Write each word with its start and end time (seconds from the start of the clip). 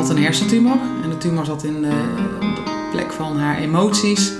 had 0.00 0.10
een 0.10 0.22
hersentumor 0.22 0.76
en 1.02 1.10
de 1.10 1.18
tumor 1.18 1.44
zat 1.44 1.64
in 1.64 1.82
de, 1.82 2.02
op 2.34 2.56
de 2.56 2.88
plek 2.92 3.12
van 3.12 3.38
haar 3.38 3.58
emoties. 3.58 4.32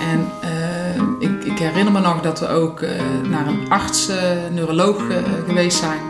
En 0.00 0.26
eh, 0.42 1.28
ik, 1.28 1.44
ik, 1.44 1.58
herinner 1.58 1.92
me 1.92 2.00
nog 2.00 2.20
dat 2.20 2.40
we 2.40 2.48
ook 2.48 2.80
uh, 2.80 2.90
naar 3.30 3.46
een 3.46 3.70
arts, 3.70 4.10
neuroloog 4.52 5.02
geweest 5.46 5.78
zijn. 5.78 6.00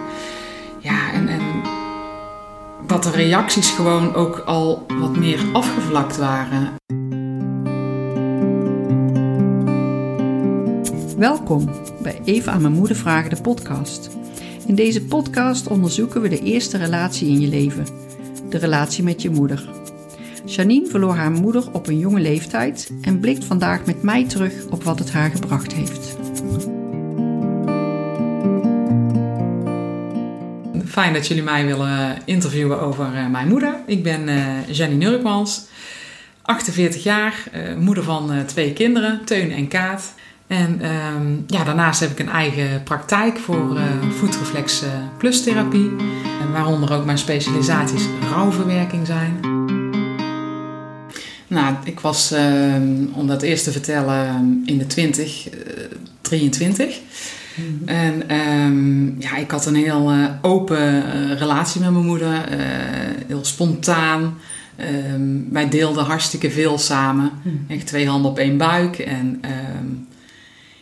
Ja, 0.79 1.13
en, 1.13 1.29
en 1.29 1.41
dat 2.87 3.03
de 3.03 3.11
reacties 3.11 3.71
gewoon 3.71 4.15
ook 4.15 4.39
al 4.39 4.87
wat 5.01 5.17
meer 5.17 5.41
afgevlakt 5.53 6.17
waren. 6.17 6.77
Welkom 11.17 11.71
bij 12.03 12.21
Even 12.25 12.53
aan 12.53 12.63
mijn 12.63 12.75
moeder 12.75 12.97
vragen 12.97 13.31
de 13.31 13.41
podcast. 13.43 14.11
In 14.67 14.75
deze 14.75 15.05
podcast 15.05 15.67
onderzoeken 15.67 16.21
we 16.21 16.29
de 16.29 16.43
eerste 16.43 16.77
relatie 16.77 17.29
in 17.29 17.41
je 17.41 17.49
leven. 17.49 18.08
De 18.49 18.59
relatie 18.59 19.05
met 19.05 19.23
je 19.23 19.31
moeder. 19.31 19.69
Janine 20.45 20.87
verloor 20.87 21.15
haar 21.15 21.31
moeder 21.31 21.73
op 21.73 21.87
een 21.87 21.99
jonge 21.99 22.21
leeftijd 22.21 22.93
en 23.03 23.21
blikt 23.21 23.45
vandaag 23.45 23.85
met 23.85 24.03
mij 24.03 24.25
terug 24.25 24.53
op 24.71 24.85
wat 24.85 24.99
het 24.99 25.13
haar 25.13 25.31
gebracht 25.31 25.73
heeft. 25.73 26.17
Fijn 30.87 31.13
dat 31.13 31.27
jullie 31.27 31.43
mij 31.43 31.67
willen 31.67 32.19
interviewen 32.25 32.81
over 32.81 33.15
uh, 33.15 33.29
mijn 33.29 33.49
moeder. 33.49 33.75
Ik 33.87 34.03
ben 34.03 34.29
uh, 34.29 34.69
Janine 34.69 35.11
Nurkmans, 35.11 35.67
48 36.43 37.03
jaar, 37.03 37.45
uh, 37.55 37.77
moeder 37.77 38.05
van 38.05 38.45
twee 38.47 38.73
kinderen, 38.73 39.25
Teun 39.25 39.53
en 39.53 39.69
Kaat. 39.69 40.15
En 40.49 40.81
um, 40.87 41.45
ja, 41.47 41.65
daarnaast 41.65 42.01
heb 42.01 42.11
ik 42.11 42.19
een 42.19 42.29
eigen 42.29 42.83
praktijk 42.83 43.39
voor 43.39 43.77
uh, 43.77 43.83
voetreflex 44.11 44.83
uh, 44.83 44.89
plus 45.19 45.43
therapie. 45.43 45.91
Waaronder 46.53 46.93
ook 46.93 47.05
mijn 47.05 47.19
specialisaties 47.19 48.05
rouwverwerking 48.31 49.07
zijn. 49.07 49.41
Nou, 51.47 51.75
ik 51.85 52.01
was, 52.01 52.33
uh, 52.33 52.75
om 53.13 53.27
dat 53.27 53.43
eerst 53.43 53.65
te 53.65 53.73
vertellen, 53.73 54.63
in 54.65 54.79
de 54.79 54.87
20, 54.87 55.49
23. 56.21 56.99
Mm-hmm. 57.55 57.89
En 57.89 58.35
um, 58.37 59.17
ja, 59.19 59.37
ik 59.37 59.51
had 59.51 59.67
een 59.67 59.75
heel 59.75 60.13
open 60.43 61.03
relatie 61.39 61.81
met 61.81 61.91
mijn 61.91 62.05
moeder. 62.05 62.45
heel 63.27 63.45
spontaan. 63.45 64.39
Wij 65.51 65.69
deelden 65.69 66.05
hartstikke 66.05 66.51
veel 66.51 66.79
samen. 66.79 67.31
Mm. 67.43 67.65
Echt 67.69 67.87
twee 67.87 68.09
handen 68.09 68.31
op 68.31 68.39
één 68.39 68.57
buik. 68.57 68.99
En 68.99 69.41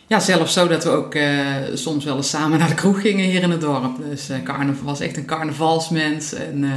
ja, 0.07 0.19
zelfs 0.19 0.53
zo 0.53 0.67
dat 0.67 0.83
we 0.83 0.89
ook 0.89 1.15
uh, 1.15 1.45
soms 1.73 2.05
wel 2.05 2.15
eens 2.15 2.29
samen 2.29 2.59
naar 2.59 2.67
de 2.67 2.73
kroeg 2.73 3.01
gingen 3.01 3.25
hier 3.25 3.41
in 3.41 3.51
het 3.51 3.61
dorp. 3.61 3.97
Dus 4.09 4.29
uh, 4.29 4.43
carnaval 4.43 4.85
was 4.85 4.99
echt 4.99 5.17
een 5.17 5.25
carnavalsmens. 5.25 6.33
En 6.33 6.63
uh, 6.63 6.71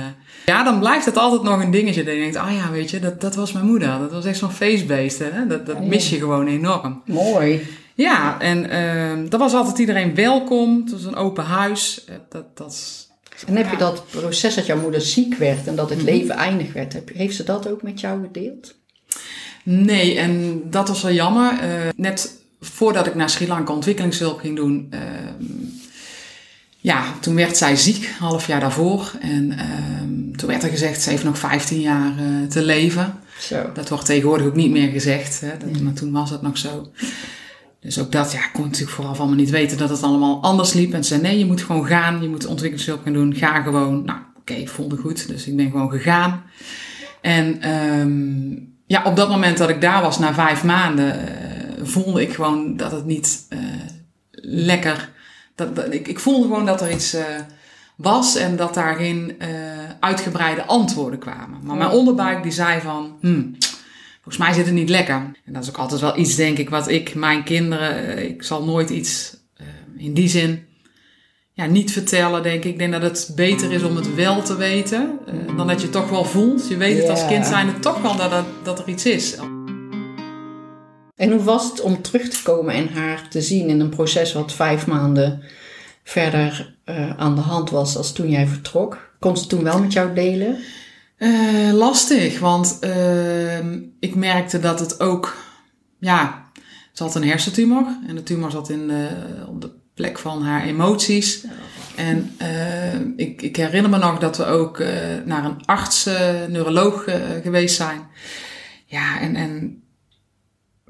ja, 0.47 0.65
dan 0.65 0.79
blijft 0.79 1.05
het 1.05 1.17
altijd 1.17 1.43
nog 1.43 1.63
een 1.63 1.71
dingetje. 1.71 2.05
Dat 2.05 2.15
je 2.15 2.21
denkt, 2.21 2.37
ah 2.37 2.55
ja, 2.55 2.71
weet 2.71 2.91
je, 2.91 2.99
dat, 2.99 3.21
dat 3.21 3.35
was 3.35 3.53
mijn 3.53 3.67
moeder. 3.67 3.99
Dat 3.99 4.13
was 4.13 4.25
echt 4.25 4.39
zo'n 4.39 4.51
feestbeest. 4.51 5.19
Hè? 5.19 5.47
Dat, 5.47 5.67
dat 5.67 5.85
mis 5.85 6.11
je 6.11 6.19
gewoon 6.19 6.47
enorm. 6.47 7.03
Mooi. 7.07 7.67
Ja, 7.95 8.41
en 8.41 8.71
ehm, 8.71 9.29
dat 9.29 9.41
was 9.41 9.55
altijd 9.55 9.79
iedereen 9.79 10.15
welkom. 10.15 10.81
Het 10.81 10.93
was 10.93 11.05
een 11.05 11.17
open 11.17 11.45
huis. 11.45 12.05
dat, 12.29 12.57
dat 12.57 13.09
en 13.47 13.57
heb 13.57 13.71
je 13.71 13.77
dat 13.77 14.05
proces 14.11 14.55
dat 14.55 14.67
jouw 14.67 14.81
moeder 14.81 15.01
ziek 15.01 15.35
werd 15.35 15.67
en 15.67 15.77
dat 15.77 15.91
het 15.91 15.99
mhm. 15.99 16.07
leven 16.07 16.35
eindig 16.35 16.73
werd, 16.73 16.93
heb, 16.93 17.11
heeft 17.15 17.37
ze 17.37 17.45
dat 17.45 17.69
ook 17.69 17.83
met 17.83 18.01
jou 18.01 18.23
gedeeld? 18.23 18.75
Nee, 19.63 20.19
en 20.19 20.63
dat 20.71 20.89
was 20.89 21.03
wel 21.03 21.13
jammer. 21.13 21.59
net 21.97 22.40
voordat 22.61 23.07
ik 23.07 23.15
naar 23.15 23.31
Sri 23.31 23.47
Lanka 23.47 23.73
ontwikkelingshulp 23.73 24.41
ging 24.41 24.57
doen, 24.57 24.87
uh, 24.95 25.01
ja, 26.77 27.05
toen 27.21 27.35
werd 27.35 27.57
zij 27.57 27.77
ziek, 27.77 28.11
half 28.19 28.47
jaar 28.47 28.61
daarvoor. 28.61 29.13
En 29.21 29.53
uh, 29.53 30.37
toen 30.37 30.49
werd 30.49 30.63
er 30.63 30.69
gezegd, 30.69 31.03
ze 31.03 31.11
heeft 31.11 31.25
nog 31.25 31.39
15 31.39 31.81
jaar 31.81 32.13
uh, 32.21 32.49
te 32.49 32.63
leven. 32.63 33.15
Zo. 33.39 33.73
Dat 33.75 33.89
wordt 33.89 34.05
tegenwoordig 34.07 34.47
ook 34.47 34.55
niet 34.55 34.71
meer 34.71 34.91
gezegd, 34.91 35.41
hè? 35.41 35.51
Dat, 35.59 35.81
maar 35.81 35.93
toen 35.93 36.13
was 36.13 36.31
het 36.31 36.43
nog 36.43 36.59
zo. 36.59 36.91
Dus 37.81 37.99
ook 37.99 38.13
dat, 38.13 38.33
ja, 38.33 38.39
ik 38.39 38.51
kon 38.53 38.65
natuurlijk 38.65 38.93
vooral 38.93 39.15
van 39.15 39.29
me 39.29 39.35
niet 39.35 39.51
weten 39.51 39.79
dat 39.79 39.89
het 39.89 40.03
allemaal 40.03 40.43
anders 40.43 40.73
liep. 40.73 40.93
En 40.93 41.05
ze 41.05 41.09
zei, 41.09 41.23
nee, 41.23 41.39
je 41.39 41.47
moet 41.47 41.63
gewoon 41.63 41.87
gaan, 41.87 42.23
je 42.23 42.29
moet 42.29 42.47
ontwikkelingshulp 42.47 43.03
gaan 43.05 43.13
doen, 43.13 43.35
ga 43.35 43.63
gewoon. 43.63 44.05
Nou, 44.05 44.19
oké, 44.19 44.41
okay, 44.41 44.57
ik 44.57 44.69
voelde 44.69 44.97
goed, 44.97 45.29
dus 45.29 45.47
ik 45.47 45.57
ben 45.57 45.71
gewoon 45.71 45.91
gegaan. 45.91 46.43
En 47.21 47.71
um, 47.71 48.75
ja, 48.87 49.03
op 49.05 49.17
dat 49.17 49.29
moment 49.29 49.59
dat 49.59 49.69
ik 49.69 49.81
daar 49.81 50.03
was, 50.03 50.19
na 50.19 50.35
vijf 50.35 50.65
maanden, 50.65 51.29
eh, 51.29 51.50
voelde 51.83 52.23
ik 52.23 52.33
gewoon 52.33 52.77
dat 52.77 52.93
het 52.93 53.05
niet 53.05 53.47
uh, 53.51 53.59
lekker. 54.31 55.11
Dat, 55.55 55.77
dat, 55.77 55.95
ik, 55.95 56.09
ik 56.09 56.19
voelde 56.19 56.43
gewoon 56.43 56.67
dat 56.67 56.81
er 56.81 56.91
iets 56.91 57.15
uh, 57.15 57.23
was 57.97 58.37
en 58.37 58.57
dat 58.57 58.75
daar 58.75 58.97
geen 58.97 59.37
uh, 59.39 59.49
uitgebreide 60.01 60.65
antwoorden 60.65 61.19
kwamen. 61.19 61.59
Maar 61.63 61.77
mijn 61.77 61.91
onderbuik 61.91 62.43
die 62.43 62.53
zei 62.53 62.81
van, 62.81 63.17
hmm, 63.21 63.57
volgens 64.15 64.37
mij 64.37 64.53
zit 64.53 64.67
het 64.67 64.75
niet 64.75 64.89
lekker. 64.89 65.15
En 65.45 65.53
dat 65.53 65.63
is 65.63 65.69
ook 65.69 65.79
altijd 65.79 66.01
wel 66.01 66.19
iets, 66.19 66.37
denk 66.37 66.59
ik, 66.59 66.71
wat 66.71 66.89
ik 66.89 67.15
mijn 67.15 67.45
kinderen, 67.45 68.19
ik 68.29 68.43
zal 68.43 68.65
nooit 68.65 68.91
iets 68.91 69.39
in 69.97 70.15
die 70.15 70.29
zin 70.29 70.69
ja, 71.61 71.67
niet 71.67 71.93
vertellen, 71.93 72.43
denk 72.43 72.65
ik. 72.65 72.71
Ik 72.71 72.79
denk 72.79 72.93
dat 72.93 73.03
het 73.03 73.33
beter 73.35 73.73
is 73.73 73.83
om 73.83 73.97
het 73.97 74.15
wel 74.15 74.43
te 74.43 74.57
weten, 74.57 75.19
dan 75.57 75.67
dat 75.67 75.77
je 75.77 75.83
het 75.83 75.93
toch 75.93 76.11
wel 76.11 76.25
voelt. 76.25 76.69
Je 76.69 76.77
weet 76.77 76.99
het 76.99 77.09
als 77.09 77.27
kind 77.27 77.47
zijn 77.47 77.67
het 77.67 77.83
toch 77.83 78.01
wel 78.01 78.17
dat, 78.17 78.31
dat, 78.31 78.45
dat 78.63 78.79
er 78.79 78.89
iets 78.89 79.07
is. 79.07 79.37
En 81.21 81.31
hoe 81.31 81.43
was 81.43 81.71
het 81.71 81.81
om 81.81 82.03
terug 82.03 82.29
te 82.29 82.43
komen 82.43 82.75
en 82.75 82.89
haar 82.89 83.29
te 83.29 83.43
zien 83.43 83.69
in 83.69 83.81
een 83.81 83.89
proces 83.89 84.33
wat 84.33 84.53
vijf 84.53 84.87
maanden 84.87 85.43
verder 86.05 86.77
uh, 86.85 87.19
aan 87.19 87.35
de 87.35 87.41
hand 87.41 87.71
was 87.71 87.97
als 87.97 88.13
toen 88.13 88.31
jij 88.31 88.47
vertrok? 88.47 89.15
Kon 89.19 89.37
ze 89.37 89.47
toen 89.47 89.63
wel 89.63 89.81
met 89.81 89.93
jou 89.93 90.15
delen? 90.15 90.59
Uh, 91.19 91.73
lastig, 91.73 92.39
want 92.39 92.79
uh, 92.81 93.59
ik 94.01 94.15
merkte 94.15 94.59
dat 94.59 94.81
het 94.81 95.01
ook, 95.01 95.37
ja, 95.99 96.45
ze 96.93 97.03
had 97.03 97.15
een 97.15 97.29
hersentumor 97.29 97.87
en 98.07 98.15
de 98.15 98.23
tumor 98.23 98.51
zat 98.51 98.71
in 98.71 98.93
op 99.49 99.61
de 99.61 99.71
plek 99.95 100.19
van 100.19 100.43
haar 100.43 100.65
emoties. 100.65 101.45
En 101.97 102.31
ik, 103.17 103.43
ik, 103.43 103.57
herinner 103.57 103.91
me 103.91 103.99
nog 103.99 104.19
dat 104.19 104.37
we 104.37 104.45
ook 104.45 104.79
naar 105.25 105.45
een 105.45 105.65
arts, 105.65 106.05
neuroloog 106.49 107.05
geweest 107.43 107.77
zijn. 107.77 108.01
Ja, 108.87 109.21
en, 109.21 109.37
en 109.37 109.83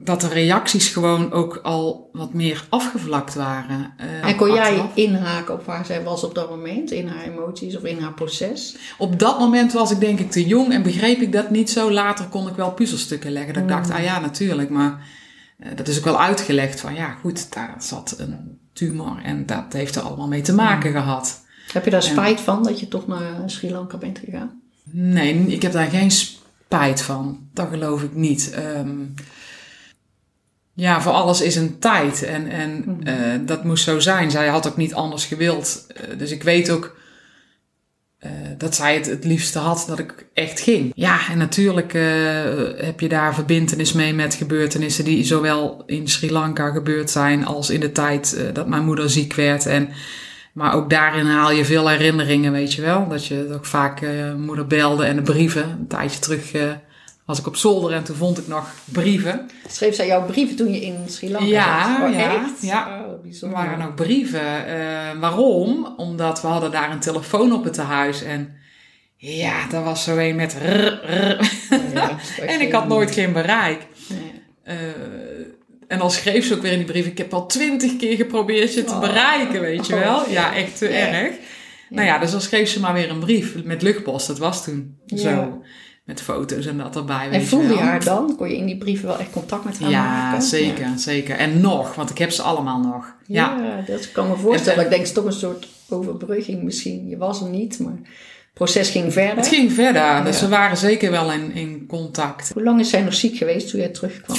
dat 0.02 0.20
de 0.20 0.28
reacties 0.28 0.88
gewoon 0.88 1.32
ook 1.32 1.60
al 1.62 2.10
wat 2.12 2.34
meer 2.34 2.64
afgevlakt 2.68 3.34
waren. 3.34 3.94
Uh, 4.00 4.28
en 4.28 4.36
kon 4.36 4.52
jij 4.52 4.90
inhaken 4.94 5.54
op 5.54 5.64
waar 5.64 5.86
zij 5.86 6.02
was 6.02 6.24
op 6.24 6.34
dat 6.34 6.50
moment, 6.50 6.90
in 6.90 7.08
haar 7.08 7.24
emoties 7.24 7.76
of 7.76 7.82
in 7.82 7.98
haar 7.98 8.14
proces? 8.14 8.76
Op 8.98 9.18
dat 9.18 9.38
moment 9.38 9.72
was 9.72 9.90
ik 9.90 10.00
denk 10.00 10.18
ik 10.18 10.30
te 10.30 10.46
jong 10.46 10.72
en 10.72 10.82
begreep 10.82 11.20
ik 11.20 11.32
dat 11.32 11.50
niet 11.50 11.70
zo. 11.70 11.90
Dater 11.90 12.24
kon 12.24 12.48
ik 12.48 12.54
wel 12.54 12.72
puzzelstukken 12.72 13.32
leggen. 13.32 13.54
Dat 13.54 13.62
ik 13.62 13.68
dacht, 13.68 13.88
hmm. 13.88 13.96
ah 13.96 14.02
ja, 14.02 14.20
natuurlijk, 14.20 14.70
maar 14.70 15.06
uh, 15.58 15.68
dat 15.76 15.88
is 15.88 15.98
ook 15.98 16.04
wel 16.04 16.20
uitgelegd 16.20 16.80
van 16.80 16.94
ja, 16.94 17.10
goed, 17.10 17.52
daar 17.52 17.76
zat 17.78 18.14
een 18.18 18.58
tumor 18.72 19.20
en 19.22 19.46
dat 19.46 19.72
heeft 19.72 19.96
er 19.96 20.02
allemaal 20.02 20.28
mee 20.28 20.42
te 20.42 20.54
maken 20.54 20.92
hmm. 20.92 21.00
gehad. 21.00 21.40
Heb 21.72 21.84
je 21.84 21.90
daar 21.90 22.02
spijt 22.02 22.40
van 22.40 22.62
dat 22.62 22.80
je 22.80 22.88
toch 22.88 23.06
naar 23.06 23.42
Sri 23.46 23.70
Lanka 23.70 23.96
bent 23.96 24.18
gegaan? 24.18 24.60
Nee, 24.90 25.46
ik 25.46 25.62
heb 25.62 25.72
daar 25.72 25.86
geen 25.86 26.10
spijt 26.10 27.02
van. 27.02 27.48
Dat 27.52 27.68
geloof 27.68 28.02
ik 28.02 28.14
niet. 28.14 28.54
Um, 28.78 29.14
ja, 30.80 31.02
voor 31.02 31.12
alles 31.12 31.40
is 31.40 31.56
een 31.56 31.78
tijd. 31.78 32.22
En, 32.22 32.48
en 32.48 33.00
uh, 33.04 33.14
dat 33.46 33.64
moest 33.64 33.84
zo 33.84 33.98
zijn. 33.98 34.30
Zij 34.30 34.48
had 34.48 34.68
ook 34.68 34.76
niet 34.76 34.94
anders 34.94 35.24
gewild. 35.24 35.86
Uh, 35.96 36.18
dus 36.18 36.30
ik 36.30 36.42
weet 36.42 36.70
ook 36.70 36.96
uh, 38.20 38.30
dat 38.58 38.74
zij 38.74 38.94
het 38.94 39.06
het 39.06 39.24
liefste 39.24 39.58
had 39.58 39.84
dat 39.88 39.98
ik 39.98 40.26
echt 40.34 40.60
ging. 40.60 40.92
Ja, 40.94 41.18
en 41.30 41.38
natuurlijk 41.38 41.92
heb 42.76 43.00
je 43.00 43.08
daar 43.08 43.34
verbindenis 43.34 43.92
mee 43.92 44.14
met 44.14 44.34
gebeurtenissen 44.34 45.04
die 45.04 45.24
zowel 45.24 45.82
in 45.86 46.08
Sri 46.08 46.32
Lanka 46.32 46.70
gebeurd 46.70 47.10
zijn 47.10 47.46
als 47.46 47.70
in 47.70 47.80
de 47.80 47.92
tijd 47.92 48.40
dat 48.52 48.68
mijn 48.68 48.84
moeder 48.84 49.10
ziek 49.10 49.34
werd. 49.34 49.66
En, 49.66 49.88
maar 50.52 50.74
ook 50.74 50.90
daarin 50.90 51.26
haal 51.26 51.52
je 51.52 51.64
veel 51.64 51.88
herinneringen, 51.88 52.52
weet 52.52 52.72
je 52.72 52.82
wel. 52.82 53.08
Dat 53.08 53.26
je 53.26 53.50
ook 53.54 53.66
vaak 53.66 54.00
moeder 54.36 54.66
belde 54.66 55.04
en 55.04 55.16
de 55.16 55.22
brieven 55.22 55.62
een 55.62 55.86
tijdje 55.86 56.18
terug 56.18 56.52
was 57.30 57.38
ik 57.38 57.46
op 57.46 57.56
zolder 57.56 57.92
en 57.92 58.04
toen 58.04 58.16
vond 58.16 58.38
ik 58.38 58.46
nog 58.46 58.74
brieven. 58.84 59.50
Schreef 59.68 59.94
zij 59.94 60.06
jouw 60.06 60.24
brieven 60.24 60.56
toen 60.56 60.72
je 60.72 60.80
in 60.80 60.96
Sri 61.08 61.30
Lanka 61.30 61.46
ja, 61.46 61.98
zat? 61.98 62.08
Oh, 62.08 62.14
ja, 62.14 62.54
Ja, 62.60 63.04
oh, 63.06 63.42
er 63.42 63.50
waren 63.50 63.78
nog 63.78 63.94
brieven. 63.94 64.68
Uh, 64.68 65.20
waarom? 65.20 65.94
Omdat 65.96 66.42
we 66.42 66.48
hadden 66.48 66.70
daar 66.70 66.90
een 66.90 67.00
telefoon 67.00 67.52
op 67.52 67.64
het 67.64 67.74
tehuis 67.74 68.22
en 68.22 68.54
ja, 69.16 69.66
dat 69.68 69.84
was 69.84 70.04
zo 70.04 70.16
een 70.16 70.36
met 70.36 70.54
rrr, 70.54 71.50
ja, 71.94 72.18
en 72.46 72.60
ik 72.60 72.72
had 72.72 72.88
nooit 72.88 73.10
geen 73.10 73.32
bereik. 73.32 73.86
Uh, 74.64 74.74
en 75.88 75.98
dan 75.98 76.10
schreef 76.10 76.46
ze 76.46 76.54
ook 76.54 76.62
weer 76.62 76.72
in 76.72 76.78
die 76.78 76.86
brief, 76.86 77.06
ik 77.06 77.18
heb 77.18 77.34
al 77.34 77.46
twintig 77.46 77.96
keer 77.96 78.16
geprobeerd 78.16 78.74
je 78.74 78.84
te 78.84 78.92
oh. 78.92 79.00
bereiken, 79.00 79.60
weet 79.60 79.86
je 79.86 79.98
wel. 79.98 80.20
Oh, 80.20 80.30
ja, 80.30 80.54
echt 80.54 80.78
te 80.78 80.88
erg. 80.88 81.34
Nou 81.88 82.06
ja, 82.06 82.18
dus 82.18 82.30
dan 82.30 82.40
schreef 82.40 82.68
ze 82.68 82.80
maar 82.80 82.92
weer 82.92 83.10
een 83.10 83.18
brief 83.18 83.64
met 83.64 83.82
luchtpost. 83.82 84.26
Dat 84.26 84.38
was 84.38 84.64
toen 84.64 84.98
zo 85.06 85.62
met 86.10 86.22
foto's 86.22 86.66
en 86.66 86.78
dat 86.78 86.96
erbij. 86.96 87.30
En 87.30 87.46
voelde 87.46 87.74
je 87.74 87.80
haar 87.80 88.04
dan? 88.04 88.36
Kon 88.36 88.48
je 88.48 88.56
in 88.56 88.66
die 88.66 88.76
brieven 88.76 89.06
wel 89.06 89.18
echt 89.18 89.30
contact 89.30 89.64
met 89.64 89.78
haar 89.78 89.90
ja, 89.90 90.02
maken? 90.02 90.42
Zeker, 90.42 90.84
ja, 90.84 90.96
zeker. 90.96 91.36
En 91.36 91.60
nog, 91.60 91.94
want 91.94 92.10
ik 92.10 92.18
heb 92.18 92.30
ze 92.30 92.42
allemaal 92.42 92.80
nog. 92.80 93.14
Ja, 93.26 93.58
ja 93.58 93.84
dat 93.86 94.12
kan 94.12 94.28
me 94.28 94.36
voorstellen. 94.36 94.84
ik 94.84 94.90
denk, 94.90 95.00
het 95.00 95.08
is 95.08 95.12
toch 95.12 95.24
een 95.24 95.32
soort 95.32 95.68
overbrugging 95.88 96.62
misschien. 96.62 97.08
Je 97.08 97.16
was 97.16 97.40
er 97.40 97.48
niet, 97.48 97.78
maar 97.78 97.98
proces 98.54 98.90
ging 98.90 99.12
verder. 99.12 99.36
Het 99.36 99.48
ging 99.48 99.72
verder, 99.72 100.24
dus 100.24 100.40
we 100.40 100.48
waren 100.48 100.76
zeker 100.76 101.10
wel 101.10 101.32
in, 101.32 101.52
in 101.52 101.86
contact. 101.86 102.50
Hoe 102.52 102.62
lang 102.62 102.80
is 102.80 102.90
zij 102.90 103.02
nog 103.02 103.14
ziek 103.14 103.36
geweest 103.36 103.70
toen 103.70 103.80
jij 103.80 103.88
terugkwam? 103.88 104.38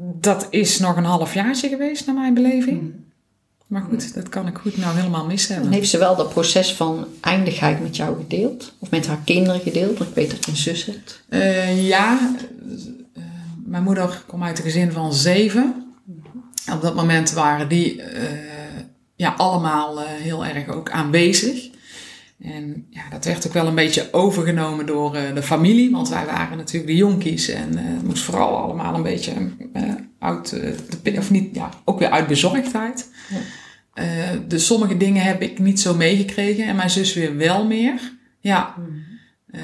Dat 0.00 0.46
is 0.50 0.78
nog 0.78 0.96
een 0.96 1.04
halfjaartje 1.04 1.68
geweest, 1.68 2.06
naar 2.06 2.14
mijn 2.14 2.34
beleving. 2.34 2.78
Hmm. 2.78 3.05
Maar 3.66 3.82
goed, 3.82 4.14
dat 4.14 4.28
kan 4.28 4.46
ik 4.46 4.58
goed 4.58 4.76
nou 4.76 4.96
helemaal 4.96 5.26
mis 5.26 5.46
Dan 5.46 5.56
hebben. 5.56 5.74
heeft 5.74 5.90
ze 5.90 5.98
wel 5.98 6.16
dat 6.16 6.28
proces 6.28 6.74
van 6.74 7.06
eindigheid 7.20 7.82
met 7.82 7.96
jou 7.96 8.16
gedeeld? 8.16 8.72
Of 8.78 8.90
met 8.90 9.06
haar 9.06 9.20
kinderen 9.24 9.60
gedeeld? 9.60 9.98
Want 9.98 10.10
ik 10.10 10.16
weet 10.16 10.30
dat 10.30 10.44
je 10.44 10.50
een 10.50 10.56
zus 10.56 10.84
hebt. 10.84 11.22
Eh, 11.28 11.88
ja, 11.88 12.34
eh, 13.14 13.22
mijn 13.64 13.82
moeder 13.82 14.22
kwam 14.26 14.42
uit 14.42 14.58
een 14.58 14.64
gezin 14.64 14.92
van 14.92 15.14
zeven. 15.14 15.94
Op 16.72 16.82
dat 16.82 16.94
moment 16.94 17.32
waren 17.32 17.68
die 17.68 18.02
eh, 18.02 18.28
ja, 19.16 19.34
allemaal 19.36 20.00
heel 20.00 20.44
erg 20.44 20.68
ook 20.68 20.90
aanwezig. 20.90 21.68
En 22.40 22.86
ja, 22.90 23.02
dat 23.10 23.24
werd 23.24 23.46
ook 23.46 23.52
wel 23.52 23.66
een 23.66 23.74
beetje 23.74 24.08
overgenomen 24.12 24.86
door 24.86 25.14
eh, 25.14 25.34
de 25.34 25.42
familie, 25.42 25.90
want 25.90 26.08
wij 26.08 26.26
waren 26.26 26.56
natuurlijk 26.56 26.86
de 26.86 26.96
jonkies. 26.96 27.48
En 27.48 27.78
eh, 27.78 27.84
het 27.84 28.06
moest 28.06 28.22
vooral 28.22 28.56
allemaal 28.56 28.94
een 28.94 29.02
beetje 29.02 29.32
eh, 29.72 29.82
uit, 30.18 30.50
de, 31.02 31.14
of 31.18 31.30
niet, 31.30 31.54
ja, 31.54 31.70
ook 31.84 31.98
weer 31.98 32.10
uit 32.10 32.26
bezorgdheid. 32.26 33.10
Ja. 33.28 33.38
Dus 34.46 34.66
sommige 34.66 34.96
dingen 34.96 35.22
heb 35.22 35.42
ik 35.42 35.58
niet 35.58 35.80
zo 35.80 35.94
meegekregen 35.94 36.64
en 36.64 36.76
mijn 36.76 36.90
zus 36.90 37.14
weer 37.14 37.36
wel 37.36 37.66
meer. 37.66 38.14
Ja, 38.40 38.74
eh, 39.56 39.62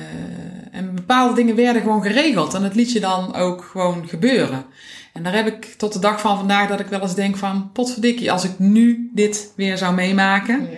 en 0.71 0.95
bepaalde 0.95 1.35
dingen 1.35 1.57
werden 1.57 1.83
gewoon 1.83 2.03
geregeld 2.03 2.55
en 2.55 2.63
dat 2.63 2.75
liet 2.75 2.93
je 2.93 3.01
dan 3.01 3.35
ook 3.35 3.65
gewoon 3.65 4.09
gebeuren. 4.09 4.65
En 5.13 5.23
daar 5.23 5.35
heb 5.35 5.47
ik 5.47 5.65
tot 5.65 5.93
de 5.93 5.99
dag 5.99 6.21
van 6.21 6.37
vandaag 6.37 6.69
dat 6.69 6.81
ik 6.81 6.87
wel 6.87 7.01
eens 7.01 7.15
denk 7.15 7.37
van, 7.37 7.71
potverdikkie, 7.73 8.33
als 8.33 8.45
ik 8.45 8.59
nu 8.59 9.11
dit 9.15 9.53
weer 9.57 9.79
zou 9.79 9.95
meemaken, 9.95 10.69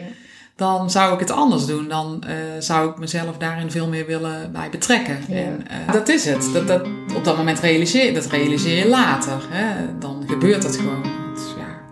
dan 0.57 0.91
zou 0.91 1.15
ik 1.15 1.21
het 1.21 1.31
anders 1.31 1.67
doen. 1.67 1.89
Dan 1.89 2.25
eh, 2.27 2.35
zou 2.59 2.91
ik 2.91 2.99
mezelf 2.99 3.37
daarin 3.37 3.71
veel 3.71 3.89
meer 3.89 4.07
willen 4.07 4.53
bij 4.53 4.71
betrekken. 4.71 5.19
Ja. 5.29 5.35
En 5.35 5.67
eh, 5.69 5.93
dat 5.93 6.09
is 6.09 6.25
het. 6.25 6.51
Dat, 6.53 6.67
dat, 6.67 6.87
op 7.17 7.25
dat 7.25 7.37
moment 7.37 7.61
realiseer 7.61 8.05
je, 8.05 8.13
dat 8.13 8.27
realiseer 8.27 8.79
je 8.79 8.89
later. 8.89 9.47
Hè? 9.49 9.99
Dan 9.99 10.25
gebeurt 10.27 10.63
het 10.63 10.77
gewoon. 10.77 11.03
Is, 11.35 11.43
ja, 11.57 11.83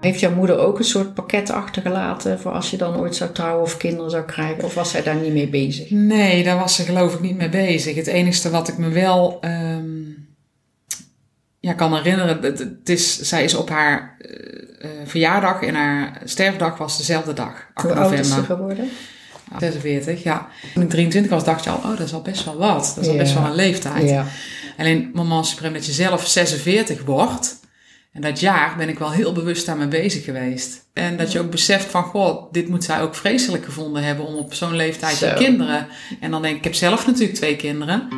Heeft 0.00 0.20
jouw 0.20 0.34
moeder 0.34 0.58
ook 0.58 0.78
een 0.78 0.84
soort 0.84 1.14
pakket 1.14 1.50
achtergelaten 1.50 2.40
voor 2.40 2.52
als 2.52 2.70
je 2.70 2.76
dan 2.76 2.96
ooit 2.96 3.16
zou 3.16 3.32
trouwen 3.32 3.62
of 3.62 3.76
kinderen 3.76 4.10
zou 4.10 4.24
krijgen? 4.24 4.64
Of 4.64 4.74
was 4.74 4.90
zij 4.90 5.02
daar 5.02 5.16
niet 5.16 5.32
mee 5.32 5.48
bezig? 5.48 5.90
Nee, 5.90 6.44
daar 6.44 6.58
was 6.58 6.74
ze 6.74 6.82
geloof 6.82 7.14
ik 7.14 7.20
niet 7.20 7.36
mee 7.36 7.48
bezig. 7.48 7.96
Het 7.96 8.06
enige 8.06 8.50
wat 8.50 8.68
ik 8.68 8.78
me 8.78 8.88
wel 8.88 9.38
ehm, 9.40 10.07
ja, 11.60 11.72
kan 11.72 11.94
herinneren, 11.94 12.42
het, 12.42 12.58
het 12.58 12.88
is, 12.88 13.20
zij 13.20 13.44
is 13.44 13.54
op 13.54 13.68
haar 13.68 14.16
eh, 14.18 14.30
eh, 14.80 14.90
verjaardag 15.04 15.62
en 15.62 15.74
haar 15.74 16.20
sterfdag 16.24 16.78
was 16.78 16.96
dezelfde 16.96 17.32
dag, 17.32 17.66
8 17.74 17.86
Hoe 17.86 17.96
oud 17.96 18.12
is 18.12 18.28
ze 18.28 18.36
november. 18.36 18.56
geworden? 18.56 18.90
46, 19.58 20.22
ja. 20.22 20.48
Toen 20.74 20.82
ik 20.82 20.90
23 20.90 21.32
was, 21.32 21.44
dacht 21.44 21.64
je 21.64 21.70
al, 21.70 21.76
oh, 21.76 21.88
dat 21.88 22.00
is 22.00 22.12
al 22.12 22.22
best 22.22 22.44
wel 22.44 22.56
wat. 22.56 22.92
Dat 22.94 23.04
is 23.04 23.10
al 23.10 23.16
best 23.16 23.34
wel 23.34 23.44
een 23.44 23.54
leeftijd. 23.54 24.08
Ja. 24.08 24.26
Alleen, 24.78 25.10
moment 25.14 25.46
suprem, 25.46 25.72
dat 25.72 25.86
je 25.86 25.92
zelf 25.92 26.26
46 26.26 27.04
wordt. 27.04 27.60
En 28.12 28.20
dat 28.20 28.40
jaar 28.40 28.74
ben 28.76 28.88
ik 28.88 28.98
wel 28.98 29.10
heel 29.10 29.32
bewust 29.32 29.66
daarmee 29.66 29.88
bezig 29.88 30.24
geweest. 30.24 30.86
En 30.92 31.16
dat 31.16 31.32
je 31.32 31.40
ook 31.40 31.50
beseft 31.50 31.84
van, 31.84 32.02
goh, 32.02 32.52
dit 32.52 32.68
moet 32.68 32.84
zij 32.84 33.02
ook 33.02 33.14
vreselijk 33.14 33.64
gevonden 33.64 34.02
hebben 34.02 34.26
om 34.26 34.34
op 34.34 34.54
zo'n 34.54 34.76
leeftijd 34.76 35.18
je 35.18 35.34
kinderen. 35.34 35.86
En 36.20 36.30
dan 36.30 36.42
denk 36.42 36.52
ik, 36.52 36.58
ik 36.58 36.64
heb 36.64 36.74
zelf 36.74 37.06
natuurlijk 37.06 37.34
twee 37.34 37.56
kinderen. 37.56 38.08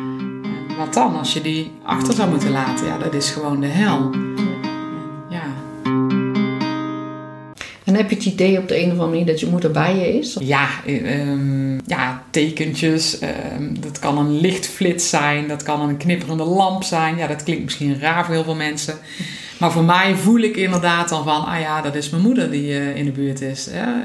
Wat 0.85 0.93
dan 0.93 1.17
als 1.17 1.33
je 1.33 1.41
die 1.41 1.71
achter 1.83 2.13
zou 2.13 2.29
moeten 2.29 2.51
laten? 2.51 2.85
Ja, 2.85 2.97
dat 2.97 3.13
is 3.13 3.29
gewoon 3.29 3.59
de 3.59 3.67
hel. 3.67 4.11
Ja. 5.29 5.43
En 7.83 7.95
heb 7.95 8.09
je 8.09 8.15
het 8.15 8.25
idee 8.25 8.57
op 8.57 8.67
de 8.67 8.77
een 8.77 8.85
of 8.85 8.91
andere 8.91 9.09
manier 9.09 9.25
dat 9.25 9.39
je 9.39 9.47
moeder 9.47 9.71
bij 9.71 9.95
je 9.95 10.17
is? 10.19 10.37
Ja, 10.39 10.67
eh, 10.85 11.19
ehm, 11.19 11.79
ja, 11.85 12.23
tekentjes. 12.29 13.19
ehm, 13.19 13.73
dat 13.79 13.99
kan 13.99 14.17
een 14.17 14.39
lichtflits 14.39 15.09
zijn. 15.09 15.47
Dat 15.47 15.63
kan 15.63 15.81
een 15.81 15.97
knipperende 15.97 16.43
lamp 16.43 16.83
zijn. 16.83 17.17
Ja, 17.17 17.27
dat 17.27 17.43
klinkt 17.43 17.63
misschien 17.63 17.99
raar 17.99 18.25
voor 18.25 18.33
heel 18.33 18.43
veel 18.43 18.55
mensen. 18.55 18.97
Maar 19.59 19.71
voor 19.71 19.83
mij 19.83 20.15
voel 20.15 20.39
ik 20.39 20.57
inderdaad 20.57 21.09
dan 21.09 21.23
van... 21.23 21.45
Ah 21.45 21.59
ja, 21.59 21.81
dat 21.81 21.95
is 21.95 22.09
mijn 22.09 22.23
moeder 22.23 22.51
die 22.51 22.73
eh, 22.73 22.95
in 22.95 23.05
de 23.05 23.11
buurt 23.11 23.41
is. 23.41 23.69
Ja, 23.73 24.03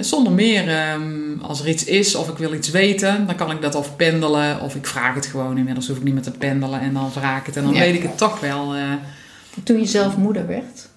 zonder 0.00 0.32
meer, 0.32 0.68
ehm, 0.68 1.40
als 1.42 1.60
er 1.60 1.68
iets 1.68 1.84
is 1.84 2.14
of 2.14 2.28
ik 2.28 2.36
wil 2.38 2.52
iets 2.54 2.70
weten... 2.70 3.26
dan 3.26 3.36
kan 3.36 3.50
ik 3.50 3.62
dat 3.62 3.74
of 3.74 3.96
pendelen 3.96 4.60
of 4.60 4.74
ik 4.74 4.86
vraag 4.86 5.14
het 5.14 5.26
gewoon. 5.26 5.58
Inmiddels 5.58 5.88
hoef 5.88 5.96
ik 5.96 6.02
niet 6.02 6.14
meer 6.14 6.22
te 6.22 6.30
pendelen 6.30 6.80
en 6.80 6.92
dan 6.92 7.12
vraag 7.12 7.40
ik 7.40 7.46
het. 7.46 7.56
En 7.56 7.64
dan 7.64 7.74
Ja. 7.74 7.80
weet 7.80 7.94
ik 7.94 8.02
het 8.02 8.18
toch 8.18 8.40
wel... 8.40 8.74
eh, 8.74 8.82
Toen 9.62 9.78
je 9.78 9.86
zelf 9.86 10.16
moeder 10.16 10.46
werd? 10.46 10.88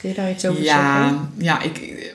Kun 0.00 0.08
je 0.08 0.14
daar 0.14 0.30
iets 0.30 0.46
over 0.46 0.62
ja, 0.62 1.02
zeggen? 1.06 1.30
ja 1.38 1.62
ik, 1.62 2.12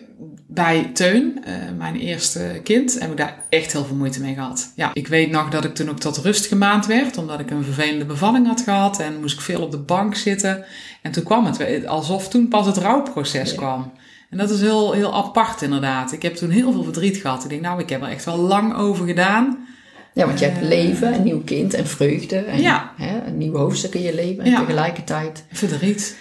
bij 0.48 0.90
Teun, 0.94 1.42
eh, 1.46 1.54
mijn 1.78 1.96
eerste 1.96 2.60
kind, 2.64 3.00
heb 3.00 3.12
ik 3.12 3.18
daar 3.18 3.44
echt 3.50 3.72
heel 3.72 3.86
veel 3.86 3.96
moeite 3.96 4.22
mee 4.22 4.34
gehad. 4.34 4.72
Ja, 4.76 4.90
ik 4.94 5.08
weet 5.08 5.32
nog 5.32 5.50
dat 5.50 5.64
ik 5.66 5.76
toen 5.76 5.90
ook 5.90 6.00
tot 6.00 6.18
rust 6.18 6.46
gemaand 6.46 6.86
werd, 6.86 7.18
omdat 7.18 7.40
ik 7.40 7.52
een 7.52 7.64
vervelende 7.64 8.06
bevalling 8.06 8.48
had 8.48 8.62
gehad 8.62 9.00
en 9.00 9.20
moest 9.20 9.36
ik 9.36 9.42
veel 9.42 9.62
op 9.62 9.72
de 9.72 9.78
bank 9.78 10.16
zitten. 10.16 10.66
En 11.02 11.12
toen 11.12 11.24
kwam 11.24 11.46
het, 11.46 11.86
alsof 11.88 12.30
toen 12.30 12.48
pas 12.48 12.66
het 12.66 12.78
rouwproces 12.78 13.52
Ja. 13.52 13.58
kwam. 13.58 13.92
En 14.30 14.38
dat 14.38 14.50
is 14.50 14.62
heel, 14.62 14.92
heel 14.92 15.14
apart 15.16 15.62
inderdaad. 15.62 16.12
Ik 16.12 16.22
heb 16.22 16.36
toen 16.36 16.50
heel 16.50 16.72
veel 16.72 16.84
verdriet 16.84 17.18
gehad. 17.18 17.44
Ik 17.44 17.50
denk, 17.50 17.62
nou, 17.62 17.80
ik 17.80 17.90
heb 17.90 18.02
er 18.02 18.08
echt 18.10 18.26
wel 18.26 18.38
lang 18.38 18.76
over 18.76 19.06
gedaan. 19.06 19.68
Ja, 20.14 20.26
want 20.26 20.40
je 20.40 20.46
hebt 20.46 20.62
Eh, 20.62 20.68
leven, 20.68 21.14
een 21.14 21.24
nieuw 21.24 21.42
kind 21.44 21.74
en 21.74 21.88
vreugde. 21.88 22.36
En, 22.38 22.62
Ja. 22.62 22.94
Hè, 22.98 23.26
een 23.28 23.38
nieuw 23.38 23.56
hoofdstuk 23.56 23.94
in 23.96 24.02
je 24.02 24.16
leven. 24.16 24.44
En 24.44 24.50
Ja. 24.52 24.60
tegelijkertijd, 24.60 25.46
Verdriet. 25.52 26.18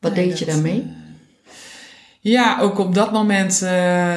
wat 0.00 0.14
Nee, 0.14 0.28
deed 0.28 0.38
je 0.38 0.44
daarmee? 0.44 0.80
eh, 0.80 1.52
ja, 2.20 2.60
ook 2.60 2.78
op 2.78 2.94
dat 2.94 3.12
moment 3.12 3.62
eh, 3.62 4.16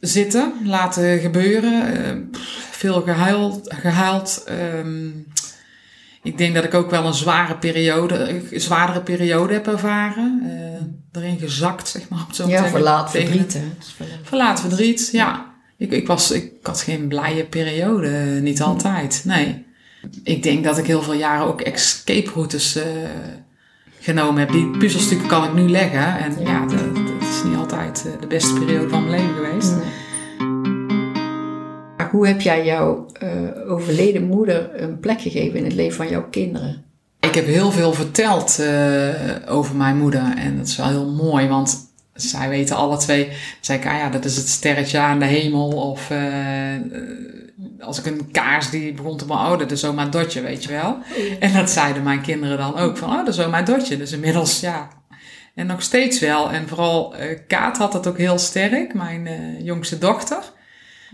zitten, 0.00 0.52
laten 0.64 1.18
gebeuren. 1.18 2.30
veel 2.70 3.00
gehuild. 3.02 3.74
gehuild 3.74 4.44
ehm, 4.46 5.06
ik 6.22 6.38
denk 6.38 6.54
dat 6.54 6.64
ik 6.64 6.74
ook 6.74 6.90
wel 6.90 7.06
een 7.06 7.14
zware 7.14 7.56
periode, 7.56 8.28
een 8.50 8.60
zwaardere 8.60 9.02
periode 9.02 9.52
heb 9.52 9.66
ervaren. 9.66 10.40
eh, 10.44 10.82
erin 11.12 11.38
gezakt, 11.38 11.88
zeg 11.88 12.08
maar. 12.08 12.20
Op 12.28 12.32
zo'n 12.34 12.48
ja, 12.48 12.68
verlaat 12.68 13.10
verdriet. 13.10 13.52
hè. 13.54 13.60
Verlaat. 14.22 14.60
Verdriet, 14.60 15.08
ja. 15.12 15.50
Ik, 15.78 15.90
ik, 15.92 16.06
was, 16.06 16.30
ik 16.30 16.52
had 16.62 16.80
geen 16.80 17.08
blije 17.08 17.44
periode, 17.44 18.08
niet 18.42 18.62
altijd. 18.62 19.22
Nee. 19.24 19.64
Ik 20.22 20.42
denk 20.42 20.64
dat 20.64 20.78
ik 20.78 20.86
heel 20.86 21.02
veel 21.02 21.14
jaren 21.14 21.46
ook 21.46 21.60
escape 21.60 22.30
routes 22.34 22.76
eh, 22.76 22.86
genomen 24.00 24.40
heb. 24.40 24.50
Die 24.52 24.70
puzzelstukken 24.78 25.28
kan 25.28 25.44
ik 25.44 25.52
nu 25.54 25.68
leggen. 25.68 26.18
En 26.18 26.32
ja, 26.40 26.50
Ja. 26.50 26.66
dat, 26.66 26.94
dat 26.96 27.28
is 27.30 27.42
niet 27.44 27.56
altijd 27.56 28.04
eh, 28.06 28.20
de 28.20 28.26
beste 28.26 28.54
periode 28.54 28.88
van 28.88 29.08
mijn 29.08 29.20
leven 29.22 29.34
geweest. 29.44 29.72
Nee. 29.76 29.90
Maar 31.96 32.10
hoe 32.10 32.26
heb 32.26 32.40
jij 32.40 32.64
jouw 32.64 33.06
eh, 33.12 33.30
overleden 33.70 34.22
moeder 34.26 34.82
een 34.82 34.98
plek 35.00 35.20
gegeven 35.20 35.58
in 35.58 35.64
het 35.64 35.74
leven 35.74 35.96
van 35.96 36.08
jouw 36.08 36.28
kinderen? 36.30 36.84
Ik 37.32 37.38
heb 37.38 37.46
heel 37.46 37.72
veel 37.72 37.92
verteld 37.92 38.58
eh, 38.58 39.08
over 39.46 39.76
mijn 39.76 39.96
moeder. 39.96 40.36
En 40.36 40.56
dat 40.56 40.66
is 40.66 40.76
wel 40.76 40.88
heel 40.88 41.10
mooi, 41.10 41.48
want 41.48 41.92
zij 42.14 42.48
weten 42.48 42.76
alle 42.76 42.96
twee. 42.96 43.28
Zei 43.60 43.78
ik, 43.78 43.86
ah 43.86 43.96
ja, 43.96 44.08
dat 44.08 44.24
is 44.24 44.36
het 44.36 44.48
sterretje 44.48 44.98
aan 44.98 45.18
de 45.18 45.24
hemel. 45.24 45.68
Of 45.68 46.10
eh, 46.10 46.20
als 47.80 47.98
ik 47.98 48.06
een 48.06 48.30
kaars 48.30 48.70
die 48.70 48.92
begon 48.92 49.16
te 49.16 49.24
oh, 49.28 49.58
dat 49.58 49.70
is 49.70 49.84
oma 49.84 50.06
Dotje, 50.06 50.40
weet 50.40 50.64
je 50.64 50.70
wel. 50.70 50.98
En 51.40 51.52
dat 51.52 51.70
zeiden 51.70 52.02
mijn 52.02 52.22
kinderen 52.22 52.58
dan 52.58 52.76
ook 52.76 52.96
van, 52.96 53.10
oh, 53.10 53.16
dat 53.16 53.28
is 53.28 53.40
oma 53.40 53.62
Dotje. 53.62 53.96
Dus 53.96 54.12
inmiddels, 54.12 54.60
ja. 54.60 54.88
En 55.54 55.66
nog 55.66 55.82
steeds 55.82 56.20
wel. 56.20 56.50
En 56.50 56.68
vooral 56.68 57.14
eh, 57.14 57.38
Kaat 57.46 57.76
had 57.76 57.92
dat 57.92 58.06
ook 58.06 58.18
heel 58.18 58.38
sterk, 58.38 58.94
mijn 58.94 59.28
jongste 59.62 59.98
dochter. 59.98 60.51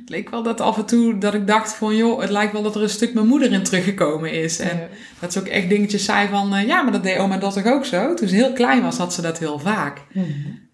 Het 0.00 0.08
leek 0.08 0.30
wel 0.30 0.42
dat 0.42 0.60
af 0.60 0.76
en 0.78 0.86
toe 0.86 1.18
dat 1.18 1.34
ik 1.34 1.46
dacht 1.46 1.74
van, 1.74 1.96
joh, 1.96 2.20
het 2.20 2.30
lijkt 2.30 2.52
wel 2.52 2.62
dat 2.62 2.74
er 2.74 2.82
een 2.82 2.88
stuk 2.90 3.14
mijn 3.14 3.26
moeder 3.26 3.52
in 3.52 3.62
teruggekomen 3.62 4.32
is. 4.32 4.58
En 4.58 4.76
Ja. 4.76 4.88
dat 5.20 5.32
ze 5.32 5.38
ook 5.38 5.46
echt 5.46 5.68
dingetjes 5.68 6.04
zei 6.04 6.28
van, 6.28 6.54
eh, 6.54 6.66
ja, 6.66 6.82
maar 6.82 6.92
dat 6.92 7.02
deed 7.02 7.18
oma 7.18 7.38
dat 7.38 7.54
toch 7.54 7.66
ook 7.66 7.84
zo? 7.84 8.14
Toen 8.14 8.28
ze 8.28 8.34
heel 8.34 8.52
klein 8.52 8.82
was, 8.82 8.96
had 8.96 9.14
ze 9.14 9.22
dat 9.22 9.38
heel 9.38 9.58
vaak. 9.58 10.02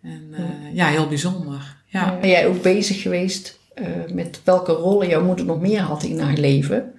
En 0.02 0.28
eh, 0.32 0.74
ja, 0.74 0.86
heel 0.86 1.08
bijzonder. 1.08 1.76
Ja. 1.86 2.18
Ben 2.20 2.30
jij 2.30 2.46
ook 2.46 2.62
bezig 2.62 3.02
geweest 3.02 3.58
eh, 3.74 3.86
met 4.12 4.40
welke 4.44 4.72
rollen 4.72 5.08
jouw 5.08 5.24
moeder 5.24 5.44
nog 5.44 5.60
meer 5.60 5.80
had 5.80 6.02
in 6.02 6.20
haar 6.20 6.36
leven? 6.36 6.92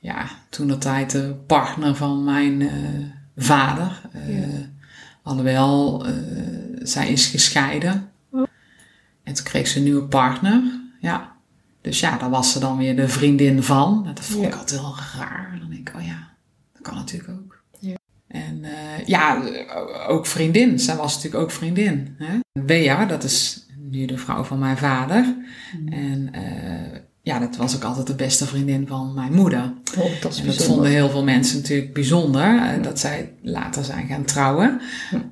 ja, 0.00 0.26
toen 0.50 0.66
de 0.68 0.78
tijd 0.78 1.10
de 1.10 1.34
partner 1.46 1.94
van 1.94 2.24
mijn 2.24 2.70
vader. 3.36 4.00
Ja. 4.26 4.44
Alhoewel, 5.22 6.04
zij 6.82 7.08
is 7.08 7.26
gescheiden. 7.26 8.10
En 9.22 9.34
toen 9.34 9.44
kreeg 9.44 9.66
ze 9.68 9.78
een 9.78 9.84
nieuwe 9.84 10.02
partner. 10.04 10.77
Ja. 11.00 11.36
Dus 11.80 12.00
ja, 12.00 12.18
daar 12.18 12.30
was 12.30 12.52
ze 12.52 12.58
dan 12.58 12.76
weer 12.76 12.96
de 12.96 13.08
vriendin 13.08 13.62
van. 13.62 14.02
Dat 14.14 14.20
vond 14.24 14.44
ik 14.44 14.52
Ja. 14.52 14.58
altijd 14.58 14.80
heel 14.80 14.94
raar. 15.18 15.56
Dan 15.60 15.70
denk 15.70 15.88
ik, 15.88 15.96
oh 15.96 16.06
ja, 16.06 16.28
dat 16.72 16.82
kan 16.82 16.94
natuurlijk 16.94 17.30
ook. 17.30 17.62
Ja. 17.78 17.96
En 18.28 18.64
eh, 18.64 19.06
ja, 19.06 19.42
ook 20.08 20.26
vriendin. 20.26 20.78
Zij 20.78 20.96
was 20.96 21.14
natuurlijk 21.14 21.42
ook 21.42 21.50
vriendin. 21.50 22.14
Hè? 22.18 22.38
Bea, 22.62 23.04
dat 23.04 23.24
is 23.24 23.66
nu 23.76 24.04
de 24.06 24.18
vrouw 24.18 24.44
van 24.44 24.58
mijn 24.58 24.76
vader. 24.76 25.34
En 25.88 26.32
eh, 26.32 27.00
ja, 27.28 27.38
dat 27.38 27.56
was 27.56 27.76
ook 27.76 27.84
altijd 27.84 28.06
de 28.06 28.14
beste 28.14 28.46
vriendin 28.46 28.86
van 28.86 29.14
mijn 29.14 29.32
moeder. 29.32 29.72
Oh, 29.98 30.04
dat 30.04 30.20
dat 30.20 30.20
bijzonder. 30.22 30.54
vonden 30.54 30.90
heel 30.90 31.10
veel 31.10 31.24
mensen 31.24 31.56
natuurlijk 31.60 31.92
bijzonder, 31.92 32.58
eh, 32.62 32.82
dat 32.82 32.98
zij 33.00 33.32
later 33.42 33.84
zijn 33.84 34.06
gaan 34.06 34.24
trouwen. 34.24 34.80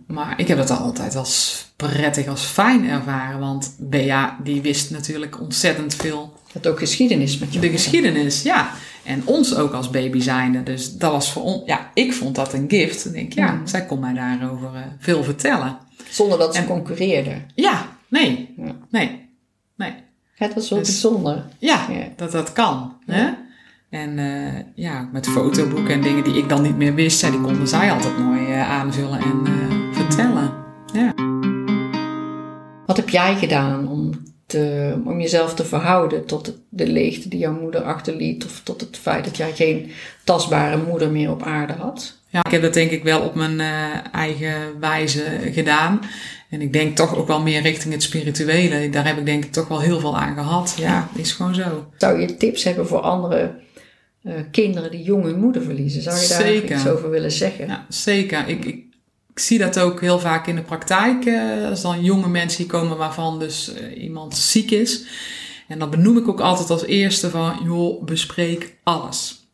Maar 0.07 0.41
ik 0.41 0.49
heb 0.49 0.59
het 0.59 0.71
altijd 0.71 1.17
als 1.17 1.65
prettig, 1.77 2.27
als 2.27 2.45
fijn 2.45 2.89
ervaren, 2.89 3.41
want 3.41 3.77
Bea 3.79 4.39
die 4.43 4.61
wist 4.63 4.91
natuurlijk 4.91 5.41
ontzettend 5.41 5.95
veel 5.95 6.35
Dat 6.53 6.67
ook 6.67 6.79
geschiedenis 6.79 7.39
met 7.39 7.53
je 7.55 7.59
de 7.61 7.71
geschiedenis, 7.71 8.43
ja. 8.43 8.71
En 9.05 9.23
ons 9.25 9.55
ook 9.55 9.73
als 9.73 9.91
baby 9.91 10.21
zijnde. 10.21 10.63
Dus 10.63 10.93
dat 10.97 11.11
was 11.13 11.33
voor 11.33 11.43
ons, 11.43 11.63
ja, 11.67 11.91
ik 11.95 12.13
vond 12.13 12.35
dat 12.35 12.53
een 12.53 12.65
gift. 12.69 13.07
Ik 13.07 13.13
denk, 13.13 13.33
ja, 13.33 13.53
Mhm. 13.53 13.67
zij 13.67 13.87
kon 13.87 14.01
mij 14.01 14.13
daarover 14.15 14.75
eh, 14.75 14.81
veel 14.99 15.25
vertellen. 15.25 15.79
Zonder 16.11 16.39
dat 16.39 16.55
ze 16.55 16.61
En- 16.61 16.67
concurreerden. 16.67 17.47
Ja, 17.55 17.87
nee, 18.09 18.55
Ja. 18.57 18.77
nee, 18.91 19.29
nee. 19.77 19.93
Het 20.37 20.55
was 20.55 20.71
wel 20.71 20.79
Dus- 20.79 20.89
bijzonder. 20.89 21.45
Ja, 21.59 21.87
Ja. 21.91 22.05
dat 22.17 22.33
dat 22.33 22.53
kan. 22.53 22.97
Hè? 23.07 23.29
En 23.91 24.19
eh, 24.19 24.63
ja, 24.75 25.09
met 25.13 25.27
fotoboeken 25.29 25.95
en 25.95 26.01
dingen 26.03 26.25
die 26.25 26.37
ik 26.37 26.49
dan 26.49 26.63
niet 26.63 26.77
meer 26.77 26.95
wist, 26.95 27.21
ja, 27.21 27.31
die 27.31 27.41
konden 27.41 27.69
zij 27.69 27.91
altijd 27.93 28.19
mooi 28.19 28.47
eh, 28.53 28.71
aanvullen 28.71 29.21
en 29.21 29.43
eh, 29.45 29.77
vertellen. 29.93 30.53
Ja. 30.93 31.15
Wat 32.87 32.97
heb 32.97 33.09
jij 33.09 33.37
gedaan 33.37 33.89
om, 33.89 34.11
te, 34.47 34.95
om 35.05 35.21
jezelf 35.21 35.55
te 35.55 35.65
verhouden 35.65 36.27
tot 36.27 36.53
de 36.69 36.87
leegte 36.87 37.29
die 37.29 37.39
jouw 37.39 37.61
moeder 37.61 37.83
achterliet? 37.83 38.45
Of 38.45 38.61
tot 38.65 38.81
het 38.81 38.97
feit 38.97 39.25
dat 39.25 39.37
jij 39.37 39.53
geen 39.53 39.91
tastbare 40.25 40.83
moeder 40.89 41.11
meer 41.11 41.31
op 41.31 41.43
aarde 41.43 41.73
had? 41.73 41.86
Ja, 42.37 42.45
ik 42.45 42.51
heb 42.51 42.63
dat 42.63 42.75
denk 42.75 42.91
ik 42.91 43.03
wel 43.03 43.21
op 43.21 43.35
mijn 43.35 43.61
eh, 43.61 44.13
eigen 44.13 44.81
wijze 44.81 45.25
gedaan. 45.53 46.01
En 46.51 46.61
ik 46.61 46.73
denk 46.73 46.97
toch 46.97 47.17
ook 47.17 47.27
wel 47.27 47.41
meer 47.41 47.63
richting 47.63 47.93
het 47.95 48.03
spirituele. 48.03 48.91
Daar 48.91 49.07
heb 49.07 49.19
ik 49.19 49.27
denk 49.27 49.45
ik 49.45 49.53
toch 49.53 49.69
wel 49.69 49.81
heel 49.81 50.01
veel 50.01 50.19
aan 50.19 50.35
gehad. 50.35 50.75
Ja, 50.79 51.09
is 51.15 51.33
gewoon 51.33 51.55
zo. 51.55 51.87
Zou 51.97 52.21
je 52.21 52.37
tips 52.37 52.65
hebben 52.65 52.87
voor 52.87 53.01
andere 53.01 53.55
eh, 54.23 54.33
kinderen 54.51 54.91
die 54.91 55.03
jong 55.03 55.25
hun 55.25 55.39
moeder 55.39 55.63
verliezen? 55.63 56.03
Zou 56.03 56.21
je 56.21 56.29
daar 56.29 56.41
Zeker. 56.41 56.77
iets 56.77 56.89
over 56.89 57.11
willen 57.11 57.33
zeggen? 57.33 57.67
Ja, 57.67 57.87
zeker. 57.89 58.49
Ik, 58.49 58.65
ik, 58.65 58.85
ik 59.33 59.39
zie 59.39 59.59
dat 59.59 59.79
ook 59.79 60.01
heel 60.01 60.19
vaak 60.19 60.47
in 60.47 60.57
de 60.57 60.63
praktijk. 60.63 61.25
eh, 61.25 61.69
als 61.69 61.83
dan 61.83 62.03
jonge 62.05 62.29
mensen 62.29 62.67
komen 62.67 62.97
waarvan 62.97 63.39
dus 63.39 63.73
iemand 63.99 64.37
ziek 64.37 64.71
is. 64.71 65.05
En 65.69 65.79
dan 65.79 65.91
benoem 65.91 66.17
ik 66.19 66.29
ook 66.29 66.41
altijd 66.41 66.71
als 66.71 66.85
eerste 66.85 67.31
van, 67.31 67.61
joh, 67.65 68.05
bespreek 68.05 68.75
alles. 68.83 69.46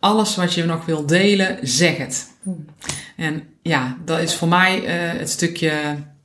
Alles 0.00 0.36
wat 0.36 0.54
je 0.54 0.64
nog 0.64 0.84
wil 0.84 1.06
delen, 1.06 1.58
zeg 1.62 1.96
het. 1.96 2.28
En 3.16 3.42
ja, 3.62 3.96
dat 4.04 4.18
is 4.18 4.34
voor 4.34 4.48
mij 4.48 4.84
eh, 4.84 5.18
het 5.18 5.30
stukje, 5.30 5.72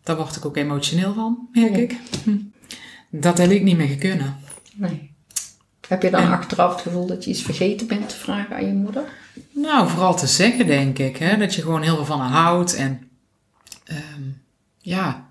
daar 0.04 0.16
word 0.16 0.36
ik 0.36 0.46
ook 0.46 0.58
emotioneel 0.58 1.14
van, 1.14 1.48
merk 1.52 1.76
Ja. 1.76 1.78
ik. 1.82 1.96
Dat 3.10 3.38
heb 3.38 3.50
ik 3.52 3.64
niet 3.64 3.78
meer 3.78 3.88
gekunnen. 3.88 4.36
Nee. 4.74 5.12
Heb 5.88 6.02
je 6.02 6.10
dan 6.10 6.22
En- 6.22 6.32
achteraf 6.32 6.72
het 6.74 6.82
gevoel 6.82 7.06
dat 7.08 7.24
je 7.24 7.30
iets 7.30 7.42
vergeten 7.42 7.88
bent 7.88 8.10
te 8.10 8.16
vragen 8.16 8.56
aan 8.56 8.66
je 8.66 8.74
moeder? 8.74 9.04
Nou, 9.52 9.90
vooral 9.90 10.16
te 10.16 10.28
zeggen, 10.28 10.68
denk 10.68 11.00
ik. 11.00 11.18
Hè? 11.18 11.38
Dat 11.38 11.56
je 11.56 11.62
gewoon 11.62 11.82
heel 11.82 11.96
veel 11.96 12.06
van 12.06 12.20
haar 12.20 12.42
houdt. 12.42 12.76
En 12.76 13.10
ehm, 13.84 14.22
ja. 14.78 15.28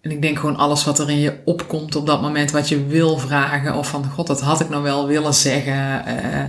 En 0.00 0.10
ik 0.10 0.22
denk 0.22 0.38
gewoon 0.38 0.56
alles 0.56 0.84
wat 0.84 0.98
er 0.98 1.10
in 1.10 1.18
je 1.18 1.40
opkomt 1.44 1.96
op 1.96 2.06
dat 2.06 2.22
moment, 2.22 2.50
wat 2.50 2.68
je 2.68 2.86
wil 2.86 3.18
vragen. 3.18 3.74
Of 3.74 3.88
van, 3.88 4.04
god, 4.04 4.26
dat 4.26 4.40
had 4.40 4.60
ik 4.60 4.68
nou 4.68 4.82
wel 4.82 5.06
willen 5.06 5.34
zeggen. 5.34 6.04
Eh, 6.06 6.44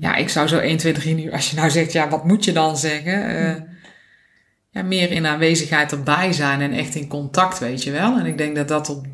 ja, 0.00 0.14
ik 0.16 0.28
zou 0.28 0.48
zo 0.48 0.58
1, 0.58 0.76
2, 0.76 0.92
3 0.92 1.14
nu, 1.14 1.32
als 1.32 1.50
je 1.50 1.56
nou 1.56 1.70
zegt, 1.70 1.92
ja, 1.92 2.08
wat 2.08 2.24
moet 2.24 2.44
je 2.44 2.52
dan 2.52 2.76
zeggen? 2.76 3.28
Eh, 3.36 3.62
ja, 4.70 4.82
meer 4.82 5.10
in 5.10 5.26
aanwezigheid 5.26 5.92
erbij 5.92 6.32
zijn 6.32 6.60
en 6.60 6.72
echt 6.72 6.94
in 6.94 7.08
contact, 7.08 7.58
weet 7.58 7.82
je 7.82 7.90
wel. 7.90 8.18
En 8.18 8.26
ik 8.26 8.38
denk 8.38 8.56
dat 8.56 8.68
dat 8.68 8.88
op, 8.88 9.06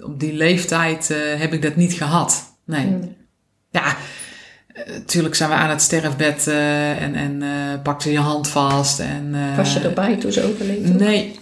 op 0.00 0.20
die 0.20 0.32
leeftijd 0.32 1.10
eh, 1.10 1.18
heb 1.40 1.52
ik 1.52 1.62
dat 1.62 1.76
niet 1.76 1.92
gehad. 1.92 2.54
Nee. 2.64 2.86
Mm. 2.86 3.14
Ja, 3.70 3.96
natuurlijk 4.86 5.34
zijn 5.34 5.50
we 5.50 5.56
aan 5.56 5.70
het 5.70 5.82
sterfbed 5.82 6.46
eh, 6.46 7.02
en, 7.02 7.14
en 7.14 7.42
eh 7.42 7.82
pak 7.82 8.02
ze 8.02 8.12
je 8.12 8.18
hand 8.18 8.48
vast. 8.48 9.00
En, 9.00 9.30
eh, 9.34 9.56
Was 9.56 9.72
je 9.72 9.80
erbij 9.80 10.16
toen 10.16 10.32
ze 10.32 10.42
overleed? 10.42 10.98
Nee. 10.98 11.38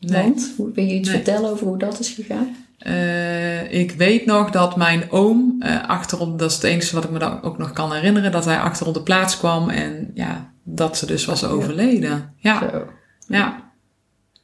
Nee. 0.00 0.22
Want? 0.22 0.54
Wil 0.56 0.84
je 0.84 0.94
iets 0.94 1.08
Nee. 1.08 1.16
vertellen 1.16 1.50
over 1.50 1.66
hoe 1.66 1.78
dat 1.78 2.00
is 2.00 2.08
gegaan? 2.08 2.56
Eh, 2.78 3.72
ik 3.72 3.92
weet 3.92 4.26
nog 4.26 4.50
dat 4.50 4.76
mijn 4.76 5.10
oom 5.10 5.56
eh 5.60 5.88
achterop, 5.88 6.38
dat 6.38 6.50
is 6.50 6.56
het 6.56 6.64
enige 6.64 6.94
wat 6.94 7.04
ik 7.04 7.10
me 7.10 7.18
dan 7.18 7.42
ook 7.42 7.58
nog 7.58 7.72
kan 7.72 7.92
herinneren, 7.92 8.32
dat 8.32 8.44
hij 8.44 8.58
achter 8.58 8.86
op 8.86 8.94
de 8.94 9.02
plaats 9.02 9.38
kwam 9.38 9.68
en 9.68 10.10
ja, 10.14 10.52
dat 10.62 10.96
ze 10.96 11.06
dus 11.06 11.24
was 11.24 11.44
overleden. 11.44 12.34
Ja, 12.36 12.58
Zo. 12.58 12.86
ja. 13.28 13.62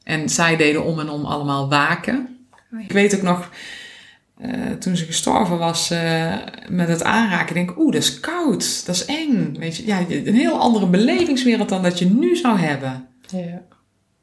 En 0.03 0.29
zij 0.29 0.57
deden 0.57 0.85
om 0.85 0.99
en 1.01 1.09
om 1.09 1.25
allemaal 1.25 1.69
waken. 1.69 2.47
Ik 2.79 2.93
weet 2.93 3.15
ook 3.17 3.23
nog, 3.23 3.51
eh, 4.39 4.51
toen 4.79 4.97
ze 4.97 5.05
gestorven 5.05 5.59
was, 5.59 5.89
met 6.69 6.89
het 6.89 7.03
aanraken, 7.03 7.55
denk 7.55 7.71
ik, 7.71 7.79
oeh, 7.79 7.93
dat 7.93 8.03
is 8.03 8.21
koud, 8.21 8.87
dat 8.87 8.95
is 8.95 9.05
eng. 9.05 9.57
Weet 9.59 9.77
je, 9.77 9.87
ja, 9.87 9.99
een 10.09 10.35
heel 10.35 10.59
andere 10.59 10.87
belevingswereld 10.87 11.69
dan 11.69 11.83
dat 11.83 11.99
je 11.99 12.07
nu 12.07 12.37
zou 12.37 12.59
hebben. 12.59 13.07
Ja. 13.29 13.63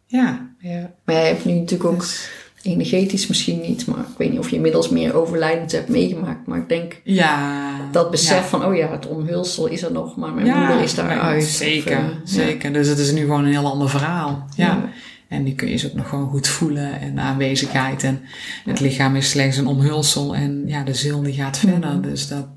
Ja. 0.05 0.49
Ja. 0.59 0.91
Maar 1.05 1.15
jij 1.15 1.27
hebt 1.27 1.45
nu 1.45 1.53
natuurlijk 1.53 1.89
ook 1.89 1.99
Dus- 1.99 2.29
energetisch 2.67 3.27
misschien 3.27 3.61
niet, 3.61 3.85
maar 3.85 3.99
ik 3.99 4.17
weet 4.17 4.29
niet 4.29 4.39
of 4.39 4.49
je 4.49 4.55
inmiddels 4.55 4.89
meer 4.89 5.13
overlijdend 5.13 5.71
hebt 5.71 5.89
meegemaakt. 5.89 6.47
Maar 6.47 6.57
ik 6.57 6.69
denk 6.69 7.01
ja. 7.03 7.89
dat 7.91 8.11
besef 8.11 8.37
ja. 8.37 8.43
van, 8.43 8.65
oh 8.65 8.75
ja, 8.75 8.91
het 8.91 9.07
omhulsel 9.07 9.67
is 9.67 9.83
er 9.83 9.91
nog, 9.91 10.15
maar 10.15 10.33
mijn 10.33 10.45
Ja, 10.45 10.59
moeder 10.59 10.83
is 10.83 10.95
daaruit. 10.95 11.43
Zeker, 11.43 11.97
Of, 11.97 12.03
eh, 12.03 12.15
zeker. 12.23 12.73
Dus 12.73 12.87
het 12.87 12.97
is 12.97 13.11
nu 13.11 13.21
gewoon 13.21 13.43
een 13.43 13.51
heel 13.51 13.71
ander 13.71 13.89
verhaal. 13.89 14.45
Ja. 14.55 14.89
En 15.27 15.43
die 15.43 15.55
kun 15.55 15.69
je 15.69 15.77
ze 15.77 15.87
ook 15.87 15.93
nog 15.93 16.09
gewoon 16.09 16.29
goed 16.29 16.47
voelen 16.47 17.01
en 17.01 17.19
aanwezigheid. 17.19 18.03
En 18.03 18.21
het 18.65 18.79
lichaam 18.79 19.15
is 19.15 19.29
slechts 19.29 19.57
een 19.57 19.67
omhulsel 19.67 20.35
en 20.35 20.63
ja, 20.65 20.83
de 20.83 20.93
ziel 20.93 21.21
die 21.21 21.33
gaat 21.33 21.57
verder. 21.57 22.01
Dus 22.01 22.27
dat, 22.27 22.47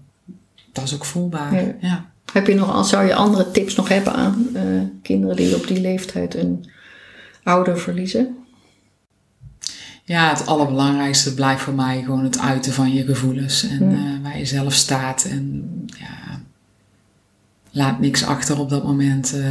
dat 0.72 0.84
is 0.84 0.94
ook 0.94 1.04
voelbaar. 1.04 1.54
Ja. 1.54 1.74
Ja. 1.80 2.10
Heb 2.32 2.46
je 2.46 2.54
nog, 2.54 2.86
zou 2.86 3.06
je 3.06 3.14
andere 3.14 3.50
tips 3.50 3.74
nog 3.74 3.88
hebben 3.88 4.12
aan 4.14 4.46
eh, 4.54 4.62
kinderen 5.02 5.36
die 5.36 5.56
op 5.56 5.66
die 5.66 5.80
leeftijd 5.80 6.34
een 6.34 6.70
ouder 7.42 7.78
verliezen? 7.78 8.36
Ja, 10.10 10.28
het 10.28 10.46
allerbelangrijkste 10.46 11.34
blijft 11.34 11.62
voor 11.62 11.74
mij 11.74 12.02
gewoon 12.02 12.24
het 12.24 12.38
uiten 12.38 12.72
van 12.72 12.92
je 12.92 13.04
gevoelens. 13.04 13.68
En 13.68 13.92
eh, 13.92 14.22
waar 14.22 14.38
je 14.38 14.44
zelf 14.44 14.72
staat. 14.72 15.24
En 15.24 15.64
ja, 15.86 16.42
laat 17.70 18.00
niks 18.00 18.24
achter 18.24 18.58
op 18.58 18.70
dat 18.70 18.84
moment. 18.84 19.32
eh. 19.34 19.44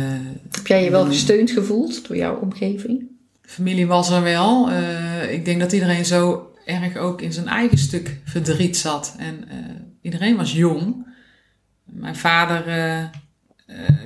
Heb 0.51 0.67
jij 0.67 0.83
je 0.83 0.89
wel 0.89 1.05
gesteund 1.05 1.51
gevoeld 1.51 2.07
door 2.07 2.17
jouw 2.17 2.35
omgeving? 2.35 3.07
familie 3.41 3.87
was 3.87 4.09
er 4.09 4.23
wel. 4.23 4.69
Eh, 4.71 5.31
ik 5.33 5.45
denk 5.45 5.59
dat 5.59 5.71
iedereen 5.71 6.05
zo 6.05 6.51
erg 6.65 6.97
ook 6.97 7.21
in 7.21 7.33
zijn 7.33 7.47
eigen 7.47 7.77
stuk 7.77 8.17
verdriet 8.25 8.77
zat. 8.77 9.15
En 9.17 9.43
iedereen 10.01 10.35
was 10.35 10.53
jong. 10.53 11.07
Mijn 11.83 12.15
vader, 12.15 12.63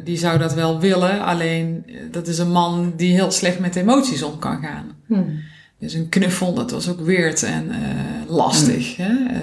die 0.04 0.18
zou 0.18 0.38
dat 0.38 0.54
wel 0.54 0.80
willen. 0.80 1.22
Alleen, 1.22 1.86
dat 2.12 2.28
is 2.28 2.38
een 2.38 2.52
man 2.52 2.94
die 2.98 3.14
heel 3.14 3.32
slecht 3.32 3.60
met 3.60 3.76
emoties 3.76 4.24
om 4.24 4.40
kan 4.40 4.62
gaan. 4.62 4.86
Hmm. 5.08 5.52
Dus 5.84 5.94
een 5.94 6.10
knuffel, 6.10 6.54
dat 6.54 6.72
was 6.72 6.90
ook 6.90 7.00
weird 7.02 7.44
en 7.44 7.72
eh, 7.72 8.30
lastig. 8.36 8.96
Hè? 8.96 9.26
Eh, 9.30 9.40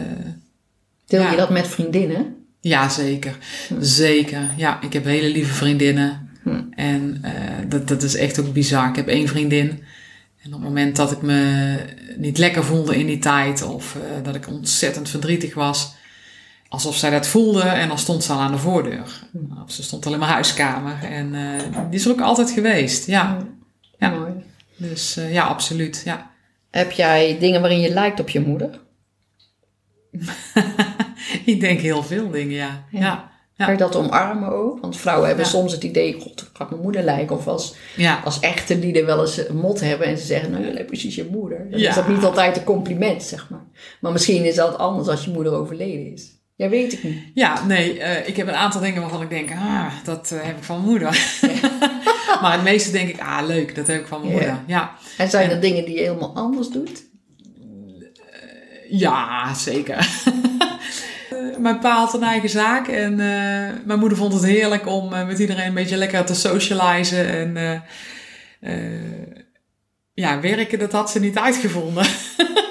Deel 1.06 1.20
Ja. 1.22 1.30
je 1.30 1.36
dat 1.36 1.50
met 1.50 1.68
vriendinnen? 1.68 2.34
ja, 2.60 2.88
zeker. 2.88 3.38
Zeker. 3.80 4.50
Ja, 4.56 4.80
ik 4.82 4.92
heb 4.92 5.04
hele 5.04 5.28
lieve 5.28 5.54
vriendinnen. 5.54 6.28
Hm. 6.42 6.60
En 6.70 7.18
eh, 7.22 7.32
dat, 7.68 7.88
dat 7.88 8.02
is 8.02 8.16
echt 8.16 8.40
ook 8.40 8.52
bizar. 8.52 8.88
Ik 8.88 8.96
heb 8.96 9.08
één 9.08 9.28
vriendin. 9.28 9.68
En 10.42 10.46
op 10.46 10.52
het 10.52 10.62
moment 10.62 10.96
dat 10.96 11.12
ik 11.12 11.22
me 11.22 11.74
niet 12.16 12.38
lekker 12.38 12.64
voelde 12.64 12.96
in 12.98 13.06
die 13.06 13.18
tijd, 13.18 13.62
of 13.62 13.96
dat 14.22 14.34
ik 14.34 14.48
ontzettend 14.48 15.08
verdrietig 15.08 15.54
was, 15.54 15.94
alsof 16.68 16.96
zij 16.96 17.10
dat 17.10 17.26
voelde, 17.26 17.62
en 17.62 17.88
dan 17.88 17.98
stond 17.98 18.24
ze 18.24 18.32
al 18.32 18.38
aan 18.40 18.52
de 18.52 18.58
voordeur. 18.58 19.22
Of 19.64 19.72
ze 19.72 19.82
stond 19.82 20.06
al 20.06 20.12
in 20.12 20.18
mijn 20.18 20.30
huiskamer. 20.30 20.98
En 21.02 21.32
die 21.90 21.98
is 21.98 22.04
er 22.04 22.10
ook 22.10 22.20
altijd 22.20 22.50
geweest. 22.50 23.06
Ja. 23.06 23.38
Ja. 23.98 24.10
Mooi. 24.10 24.32
Dus 24.76 25.18
ja, 25.30 25.44
absoluut. 25.44 26.02
Ja. 26.04 26.29
Heb 26.70 26.90
jij 26.90 27.36
dingen 27.38 27.60
waarin 27.60 27.80
je 27.80 27.90
lijkt 27.92 28.20
op 28.20 28.28
je 28.28 28.40
moeder? 28.40 28.80
ik 31.44 31.60
denk 31.60 31.80
heel 31.80 32.02
veel 32.02 32.30
dingen, 32.30 32.56
ja. 32.56 32.84
Ja. 32.90 33.00
Ja. 33.00 33.28
Ja. 33.56 33.66
Kan 33.66 33.74
je 33.74 33.80
dat 33.80 33.96
omarmen 33.96 34.52
ook? 34.52 34.80
Want 34.80 34.96
vrouwen 34.96 35.26
hebben 35.26 35.44
Ja. 35.44 35.50
soms 35.50 35.72
het 35.72 35.84
idee, 35.84 36.20
god, 36.20 36.40
ik 36.40 36.48
ga 36.52 36.66
mijn 36.70 36.82
moeder 36.82 37.02
lijken. 37.02 37.36
Of 37.36 37.46
als, 37.46 37.74
als 38.24 38.40
echte 38.40 38.78
lieden 38.78 39.06
wel 39.06 39.20
eens 39.20 39.48
een 39.48 39.56
mot 39.56 39.80
hebben 39.80 40.06
en 40.06 40.18
ze 40.18 40.26
zeggen, 40.26 40.50
nou, 40.50 40.64
je 40.64 40.72
lijkt 40.72 40.86
precies 40.86 41.14
je 41.14 41.28
moeder. 41.30 41.70
Dan 41.70 41.80
is 41.80 41.94
dat 41.94 42.08
niet 42.08 42.24
altijd 42.24 42.56
een 42.56 42.64
compliment, 42.64 43.22
zeg 43.22 43.50
maar. 43.50 43.64
Maar 44.00 44.12
misschien 44.12 44.44
is 44.44 44.54
dat 44.54 44.78
anders 44.78 45.08
als 45.08 45.24
je 45.24 45.30
moeder 45.30 45.52
overleden 45.52 46.12
is. 46.12 46.38
Ja, 46.56 46.68
weet 46.68 46.92
ik 46.92 47.02
niet. 47.02 47.18
Ja, 47.34 47.66
nee, 47.66 47.98
eh, 47.98 48.28
ik 48.28 48.36
heb 48.36 48.48
een 48.48 48.54
aantal 48.54 48.80
dingen 48.80 49.00
waarvan 49.00 49.22
ik 49.22 49.30
denk, 49.30 49.50
ah, 49.50 49.86
dat 50.04 50.30
eh, 50.30 50.38
heb 50.42 50.56
ik 50.56 50.64
van 50.64 50.76
mijn 50.76 50.88
moeder. 50.90 51.08
maar 52.40 52.52
het 52.52 52.62
meeste 52.62 52.90
denk 52.90 53.08
ik, 53.08 53.20
ah, 53.20 53.46
leuk, 53.46 53.74
dat 53.74 53.86
heb 53.86 54.00
ik 54.00 54.06
van 54.06 54.20
mijn 54.20 54.32
Ja. 54.32 54.36
moeder. 54.38 54.58
Ja, 54.66 54.90
En 55.16 55.30
zijn 55.30 55.50
er 55.50 55.60
dingen 55.60 55.84
die 55.84 55.94
je 55.94 56.00
helemaal 56.02 56.34
anders 56.34 56.68
doet? 56.68 57.08
ja 58.90 59.54
zeker. 59.54 59.96
Eh, 61.30 61.56
mijn 61.58 61.78
pa 61.78 61.96
had 61.96 62.14
een 62.14 62.22
eigen 62.22 62.48
zaak 62.48 62.88
en 62.88 63.12
eh, 63.12 63.68
mijn 63.84 63.98
moeder 63.98 64.18
vond 64.18 64.32
het 64.32 64.44
heerlijk 64.44 64.86
om 64.86 65.12
eh, 65.12 65.26
met 65.26 65.38
iedereen 65.38 65.66
een 65.66 65.74
beetje 65.74 65.96
lekker 65.96 66.24
te 66.24 66.34
socializen. 66.34 67.28
En 67.28 67.82
ja, 70.14 70.40
werken, 70.40 70.78
dat 70.78 70.92
had 70.92 71.10
ze 71.10 71.20
niet 71.20 71.38
uitgevonden. 71.38 72.04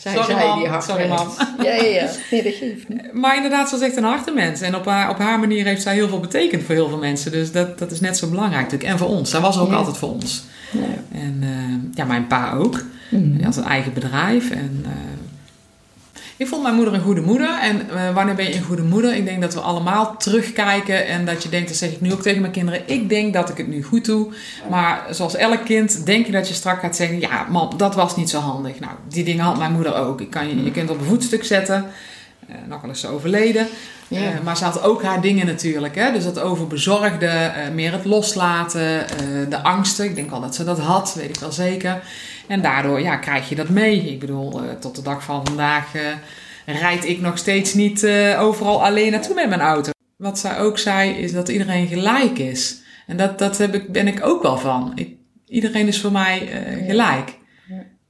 Zij 0.00 0.12
Sorry, 0.12 0.26
zei 0.34 0.48
mam. 0.48 0.58
die 0.58 0.68
hard 0.68 0.84
Sorry, 0.84 1.08
mam. 1.08 1.28
Ja, 1.62 1.74
ja, 1.74 1.82
ja. 1.82 2.08
Nee, 2.30 2.42
dat 2.42 2.52
geeft 2.54 2.88
niet. 2.88 3.12
Maar 3.22 3.36
inderdaad, 3.36 3.68
ze 3.68 3.74
was 3.78 3.84
echt 3.84 3.96
een 3.96 4.04
harte 4.04 4.30
mens. 4.30 4.60
En 4.60 4.74
op 4.76 4.84
haar, 4.86 5.10
op 5.10 5.18
haar 5.18 5.38
manier 5.38 5.64
heeft 5.64 5.82
zij 5.82 5.94
heel 5.94 6.08
veel 6.08 6.20
betekend 6.20 6.62
voor 6.62 6.74
heel 6.74 6.88
veel 6.88 6.98
mensen. 6.98 7.32
Dus 7.32 7.52
dat, 7.52 7.78
dat 7.78 7.90
is 7.90 8.00
net 8.00 8.16
zo 8.16 8.28
belangrijk 8.28 8.62
natuurlijk. 8.62 8.90
En 8.90 8.98
voor 8.98 9.08
ons. 9.08 9.30
Zij 9.30 9.40
was 9.40 9.58
ook 9.58 9.70
Ja. 9.70 9.74
altijd 9.76 9.96
voor 9.96 10.08
ons. 10.12 10.44
Ja. 10.70 10.80
En 11.18 11.38
eh, 11.42 11.96
ja, 11.96 12.04
mijn 12.04 12.26
pa 12.26 12.52
ook. 12.52 12.82
Mhm. 13.10 13.34
Hij 13.34 13.44
had 13.44 13.56
een 13.56 13.64
eigen 13.64 13.92
bedrijf. 13.92 14.50
En 14.50 14.84
eh, 14.84 14.90
ik 16.40 16.46
vond 16.46 16.62
mijn 16.62 16.74
moeder 16.74 16.94
een 16.94 17.00
goede 17.00 17.20
moeder. 17.20 17.58
En 17.58 17.90
eh, 17.90 18.14
wanneer 18.14 18.34
ben 18.34 18.44
je 18.44 18.54
een 18.54 18.62
goede 18.62 18.82
moeder? 18.82 19.14
Ik 19.14 19.24
denk 19.24 19.40
dat 19.40 19.54
we 19.54 19.60
allemaal 19.60 20.16
terugkijken. 20.16 21.06
En 21.06 21.24
dat 21.24 21.42
je 21.42 21.48
denkt, 21.48 21.68
dat 21.68 21.76
zeg 21.76 21.90
ik 21.90 22.00
nu 22.00 22.12
ook 22.12 22.22
tegen 22.22 22.40
mijn 22.40 22.52
kinderen. 22.52 22.80
Ik 22.86 23.08
denk 23.08 23.32
dat 23.32 23.48
ik 23.48 23.56
het 23.56 23.68
nu 23.68 23.82
goed 23.82 24.04
doe. 24.04 24.32
Maar 24.70 25.06
zoals 25.10 25.36
elk 25.36 25.64
kind 25.64 26.06
denk 26.06 26.26
je 26.26 26.32
dat 26.32 26.48
je 26.48 26.54
strak 26.54 26.80
gaat 26.80 26.96
zeggen... 26.96 27.20
Ja, 27.20 27.46
mam, 27.50 27.76
dat 27.76 27.94
was 27.94 28.16
niet 28.16 28.30
zo 28.30 28.38
handig. 28.38 28.80
Nou, 28.80 28.92
die 29.08 29.24
dingen 29.24 29.44
had 29.44 29.58
mijn 29.58 29.72
moeder 29.72 29.94
ook. 29.94 30.20
Ik 30.20 30.30
kan 30.30 30.48
je, 30.48 30.64
je 30.64 30.70
kunt 30.70 30.90
op 30.90 31.00
een 31.00 31.06
voetstuk 31.06 31.44
zetten. 31.44 31.86
Eh, 32.48 32.56
nog 32.68 32.80
wel 32.80 32.90
eens 32.90 33.06
overleden. 33.06 33.66
Eh, 34.08 34.20
maar 34.44 34.56
ze 34.56 34.64
had 34.64 34.82
ook 34.82 35.02
haar 35.02 35.20
dingen 35.20 35.46
natuurlijk. 35.46 35.94
Hè? 35.94 36.12
Dus 36.12 36.24
dat 36.24 36.38
overbezorgde, 36.38 37.26
eh, 37.26 37.70
meer 37.74 37.92
het 37.92 38.04
loslaten, 38.04 39.06
de 39.48 39.62
angsten. 39.62 40.04
Ik 40.04 40.14
denk 40.14 40.30
wel 40.30 40.40
dat 40.40 40.54
ze 40.54 40.64
dat 40.64 40.78
had, 40.78 41.14
weet 41.14 41.28
ik 41.28 41.40
wel 41.40 41.52
zeker. 41.52 42.02
En 42.50 42.62
daardoor 42.62 43.00
ja, 43.00 43.16
krijg 43.16 43.48
je 43.48 43.54
dat 43.54 43.68
mee. 43.68 44.10
Ik 44.12 44.20
bedoel, 44.20 44.62
eh, 44.62 44.72
tot 44.80 44.96
de 44.96 45.02
dag 45.02 45.22
van 45.22 45.46
vandaag 45.46 45.94
eh, 45.94 46.02
rijd 46.66 47.04
ik 47.04 47.20
nog 47.20 47.38
steeds 47.38 47.74
niet 47.74 48.02
eh, 48.02 48.40
overal 48.40 48.84
alleen 48.84 49.12
naartoe 49.12 49.34
met 49.34 49.48
mijn 49.48 49.60
auto. 49.60 49.90
Wat 50.16 50.38
zij 50.38 50.58
ook 50.58 50.78
zei, 50.78 51.10
is 51.10 51.32
dat 51.32 51.48
iedereen 51.48 51.86
gelijk 51.86 52.38
is. 52.38 52.80
En 53.06 53.16
dat, 53.16 53.38
dat 53.38 53.58
heb 53.58 53.74
ik, 53.74 53.92
ben 53.92 54.06
ik 54.06 54.26
ook 54.26 54.42
wel 54.42 54.58
van. 54.58 54.92
Ik, 54.94 55.14
iedereen 55.46 55.86
is 55.86 56.00
voor 56.00 56.12
mij 56.12 56.48
gelijk. 56.86 57.38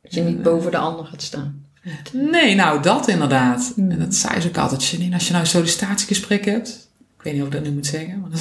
Dat 0.02 0.14
je 0.14 0.22
niet 0.22 0.42
boven 0.42 0.70
de 0.70 0.76
ander 0.76 1.04
gaat 1.04 1.22
staan. 1.22 1.66
Nee, 2.12 2.54
nou 2.54 2.82
dat 2.82 3.08
inderdaad. 3.08 3.72
Mm. 3.76 3.90
En 3.90 3.98
dat 3.98 4.14
zei 4.14 4.40
ze 4.40 4.48
ook 4.48 4.58
altijd, 4.58 4.86
Janine, 4.86 5.14
als 5.14 5.24
je 5.24 5.30
nou 5.30 5.44
een 5.44 5.50
sollicitatiegesprek 5.50 6.44
hebt. 6.44 6.88
Ik 7.16 7.22
weet 7.22 7.32
niet 7.32 7.42
of 7.42 7.48
ik 7.48 7.54
dat 7.54 7.62
nu 7.62 7.70
moet 7.70 7.86
zeggen. 7.86 8.20
Maar 8.20 8.30
dat 8.30 8.40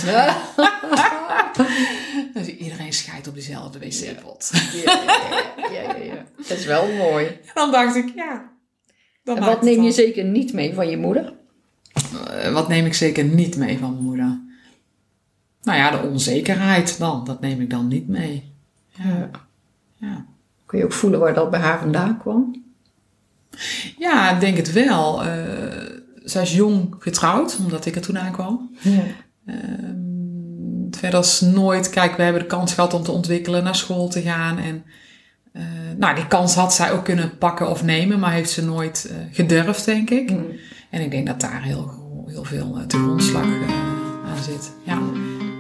iedereen 2.90 2.94
scheidt 2.94 3.28
op 3.28 3.36
dezelfde 3.36 3.80
wc-pot. 3.80 4.52
Ja, 4.86 5.02
ja, 5.72 5.82
ja, 5.82 5.96
ja. 5.96 6.26
Dat 6.38 6.58
is 6.58 6.66
wel 6.66 6.88
mooi. 6.96 7.26
En 7.26 7.52
dan 7.54 7.72
dacht 7.72 7.96
ik, 7.96 8.12
ja. 8.16 8.52
dan 9.24 9.38
En 9.38 9.46
wat 9.46 9.62
neem 9.62 9.84
je 9.84 9.92
zeker 9.92 10.24
niet 10.24 10.54
mee 10.54 10.74
van 10.74 10.90
je 10.90 10.98
moeder? 10.98 11.34
Eh, 12.28 12.54
wat 12.54 12.68
neem 12.68 12.86
ik 12.86 12.94
zeker 12.94 13.24
niet 13.24 13.58
mee 13.58 13.78
van 13.78 13.92
mijn 13.92 14.04
moeder? 14.04 14.40
Nou 15.62 15.78
ja, 15.78 15.92
de 15.92 16.08
onzekerheid 16.08 16.98
dan. 16.98 17.26
Dat 17.26 17.42
neem 17.42 17.62
ik 17.62 17.70
dan 17.70 17.88
niet 17.88 18.08
mee. 18.08 18.54
Ja. 18.88 19.30
Ja, 19.96 20.26
Kun 20.66 20.78
je 20.78 20.86
ook 20.86 20.94
voelen 20.94 21.20
waar 21.20 21.34
dat 21.34 21.50
bij 21.50 21.60
haar 21.60 21.80
vandaan 21.80 22.18
kwam? 22.18 22.64
ja 23.98 24.32
ik 24.34 24.40
denk 24.40 24.58
het 24.58 24.72
wel. 24.72 25.24
Eh 25.24 25.98
zij 26.24 26.42
is 26.42 26.56
jong 26.56 26.96
getrouwd, 27.00 27.58
omdat 27.60 27.86
ik 27.86 27.96
er 27.96 28.02
toen 28.02 28.20
aankwam. 28.20 28.70
Ja. 28.80 29.02
Ehm, 29.46 29.89
verder 31.00 31.20
is 31.20 31.42
nooit, 31.42 31.90
kijk, 31.90 32.18
we 32.18 32.24
hebben 32.24 32.42
de 32.42 32.48
kans 32.48 32.74
gehad 32.74 32.94
om 32.94 33.04
te 33.04 33.12
ontwikkelen, 33.12 33.64
naar 33.64 33.76
school 33.76 34.08
te 34.08 34.22
gaan. 34.22 34.58
En 34.58 34.84
eh, 35.54 35.64
nou, 35.98 36.16
die 36.16 36.28
kans 36.28 36.56
had 36.56 36.74
zij 36.74 36.92
ook 36.92 37.04
kunnen 37.04 37.38
pakken 37.38 37.70
of 37.70 37.84
nemen, 37.84 38.20
maar 38.20 38.32
heeft 38.32 38.50
ze 38.50 38.66
nooit 38.66 39.10
eh, 39.10 39.16
gedurfd, 39.32 39.86
denk 39.86 40.10
ik. 40.10 40.32
Mm. 40.32 40.46
En 40.90 41.02
ik 41.02 41.12
denk 41.12 41.28
dat 41.28 41.42
daar 41.42 41.64
heel, 41.64 41.92
heel 42.28 42.44
veel 42.44 42.78
eh, 42.78 42.86
te 42.86 42.98
grondslag 42.98 43.44
aan 44.26 44.44
zit. 44.44 44.72
Ja. 44.84 45.00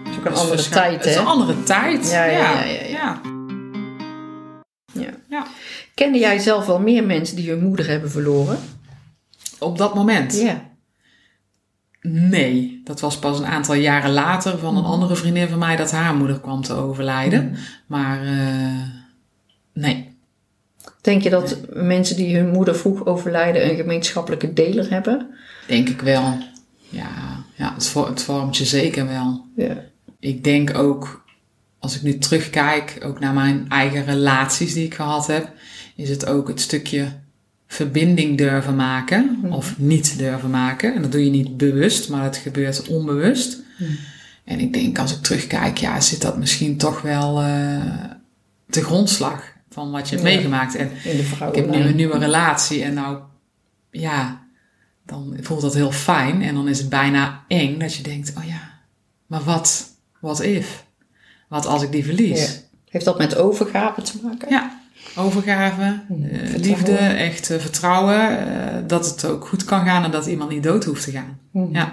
Het 0.03 0.11
is 0.11 0.17
ook 0.17 0.25
een 0.25 0.31
Dus 0.31 0.41
andere 0.41 0.69
tijd, 0.69 0.95
Het 0.95 1.05
is 1.05 1.15
hè? 1.15 1.19
een 1.19 1.27
andere 1.27 1.63
tijd. 1.63 2.09
Ja, 2.09 2.23
ja, 2.25 2.39
ja, 2.39 2.63
ja, 2.63 2.71
ja. 2.71 2.87
ja. 2.87 3.21
Ja. 4.93 5.09
Ja. 5.29 5.45
Kende 5.93 6.17
jij 6.19 6.39
zelf 6.39 6.65
wel 6.65 6.79
meer 6.79 7.03
mensen 7.03 7.35
die 7.35 7.49
hun 7.49 7.63
moeder 7.63 7.87
hebben 7.87 8.11
verloren? 8.11 8.57
Op 9.59 9.77
dat 9.77 9.95
moment? 9.95 10.39
Ja. 10.41 10.68
Nee, 12.01 12.81
dat 12.83 12.99
was 12.99 13.19
pas 13.19 13.39
een 13.39 13.45
aantal 13.45 13.75
jaren 13.75 14.11
later 14.11 14.57
van 14.57 14.75
een 14.75 14.81
Mhm. 14.81 14.91
andere 14.91 15.15
vriendin 15.15 15.47
van 15.47 15.59
mij 15.59 15.75
dat 15.75 15.91
haar 15.91 16.15
moeder 16.15 16.39
kwam 16.39 16.61
te 16.61 16.73
overlijden. 16.73 17.55
Maar 17.85 18.25
eh, 18.25 18.83
nee. 19.73 20.07
Denk 21.01 21.21
je 21.21 21.29
dat 21.29 21.57
mensen 21.73 22.15
die 22.15 22.37
hun 22.37 22.49
moeder 22.51 22.75
vroeg 22.75 23.05
overlijden 23.05 23.69
een 23.69 23.75
gemeenschappelijke 23.75 24.53
deler 24.53 24.89
hebben? 24.89 25.27
Denk 25.67 25.89
ik 25.89 26.01
wel. 26.01 26.37
Ja, 26.89 27.09
ja 27.55 27.73
het, 27.73 27.93
het 27.93 28.21
vormt 28.21 28.57
je 28.57 28.65
zeker 28.65 29.07
wel. 29.07 29.45
Ja. 29.55 29.77
Ik 30.19 30.43
denk 30.43 30.77
ook, 30.77 31.23
als 31.79 31.95
ik 31.95 32.01
nu 32.01 32.17
terugkijk, 32.17 32.97
ook 33.05 33.19
naar 33.19 33.33
mijn 33.33 33.65
eigen 33.69 34.05
relaties 34.05 34.73
die 34.73 34.85
ik 34.85 34.93
gehad 34.93 35.27
heb, 35.27 35.51
is 35.95 36.09
het 36.09 36.25
ook 36.25 36.47
het 36.47 36.61
stukje 36.61 37.07
verbinding 37.71 38.37
durven 38.37 38.75
maken 38.75 39.37
Mhm. 39.41 39.53
of 39.53 39.77
niet 39.77 40.17
durven 40.17 40.49
maken. 40.49 40.95
En 40.95 41.01
dat 41.01 41.11
doe 41.11 41.23
je 41.23 41.29
niet 41.29 41.57
bewust, 41.57 42.09
maar 42.09 42.23
het 42.23 42.37
gebeurt 42.37 42.87
onbewust. 42.87 43.57
Mhm. 43.77 43.91
En 44.43 44.59
ik 44.59 44.73
denk, 44.73 44.99
als 44.99 45.15
ik 45.15 45.21
terugkijk, 45.23 45.77
ja, 45.77 46.01
zit 46.01 46.21
dat 46.21 46.37
misschien 46.37 46.77
toch 46.77 47.01
wel 47.01 47.41
eh 47.41 47.83
de 48.65 48.83
grondslag 48.83 49.43
van 49.69 49.91
wat 49.91 50.09
je 50.09 50.15
hebt 50.15 50.27
Ja. 50.27 50.33
meegemaakt. 50.33 50.75
En 50.75 50.89
In 51.03 51.17
de 51.17 51.45
ik 51.47 51.55
heb 51.55 51.69
nu 51.69 51.77
een 51.77 51.95
nieuwe 51.95 52.17
relatie 52.17 52.83
en 52.83 52.93
nou, 52.93 53.19
ja, 53.91 54.41
dan 55.05 55.37
voelt 55.41 55.61
dat 55.61 55.73
heel 55.73 55.91
fijn. 55.91 56.41
En 56.41 56.53
dan 56.55 56.67
is 56.67 56.77
het 56.79 56.89
bijna 56.89 57.43
eng 57.47 57.79
dat 57.79 57.95
je 57.95 58.03
denkt, 58.03 58.33
oh 58.37 58.43
ja, 58.47 58.69
maar 59.27 59.43
wat, 59.43 59.89
what 60.19 60.39
if? 60.41 60.85
Wat 61.47 61.65
als 61.65 61.83
ik 61.83 61.91
die 61.91 62.05
verlies? 62.05 62.53
Ja. 62.53 62.59
Heeft 62.89 63.05
dat 63.05 63.17
met 63.17 63.35
overgave 63.35 64.01
te 64.01 64.13
maken? 64.23 64.49
Ja, 64.49 64.78
overgave, 65.15 65.99
Hmm, 66.07 66.23
eh, 66.23 66.29
vertrouwen. 66.37 66.61
liefde, 66.61 66.95
echt 66.97 67.49
eh, 67.49 67.59
vertrouwen. 67.59 68.47
eh, 68.47 68.77
dat 68.87 69.05
het 69.09 69.25
ook 69.25 69.47
goed 69.47 69.63
kan 69.63 69.85
gaan 69.85 70.03
en 70.03 70.11
dat 70.11 70.25
iemand 70.25 70.49
niet 70.49 70.63
dood 70.63 70.83
hoeft 70.83 71.03
te 71.03 71.11
gaan. 71.11 71.39
Mhm. 71.51 71.75
Ja. 71.75 71.91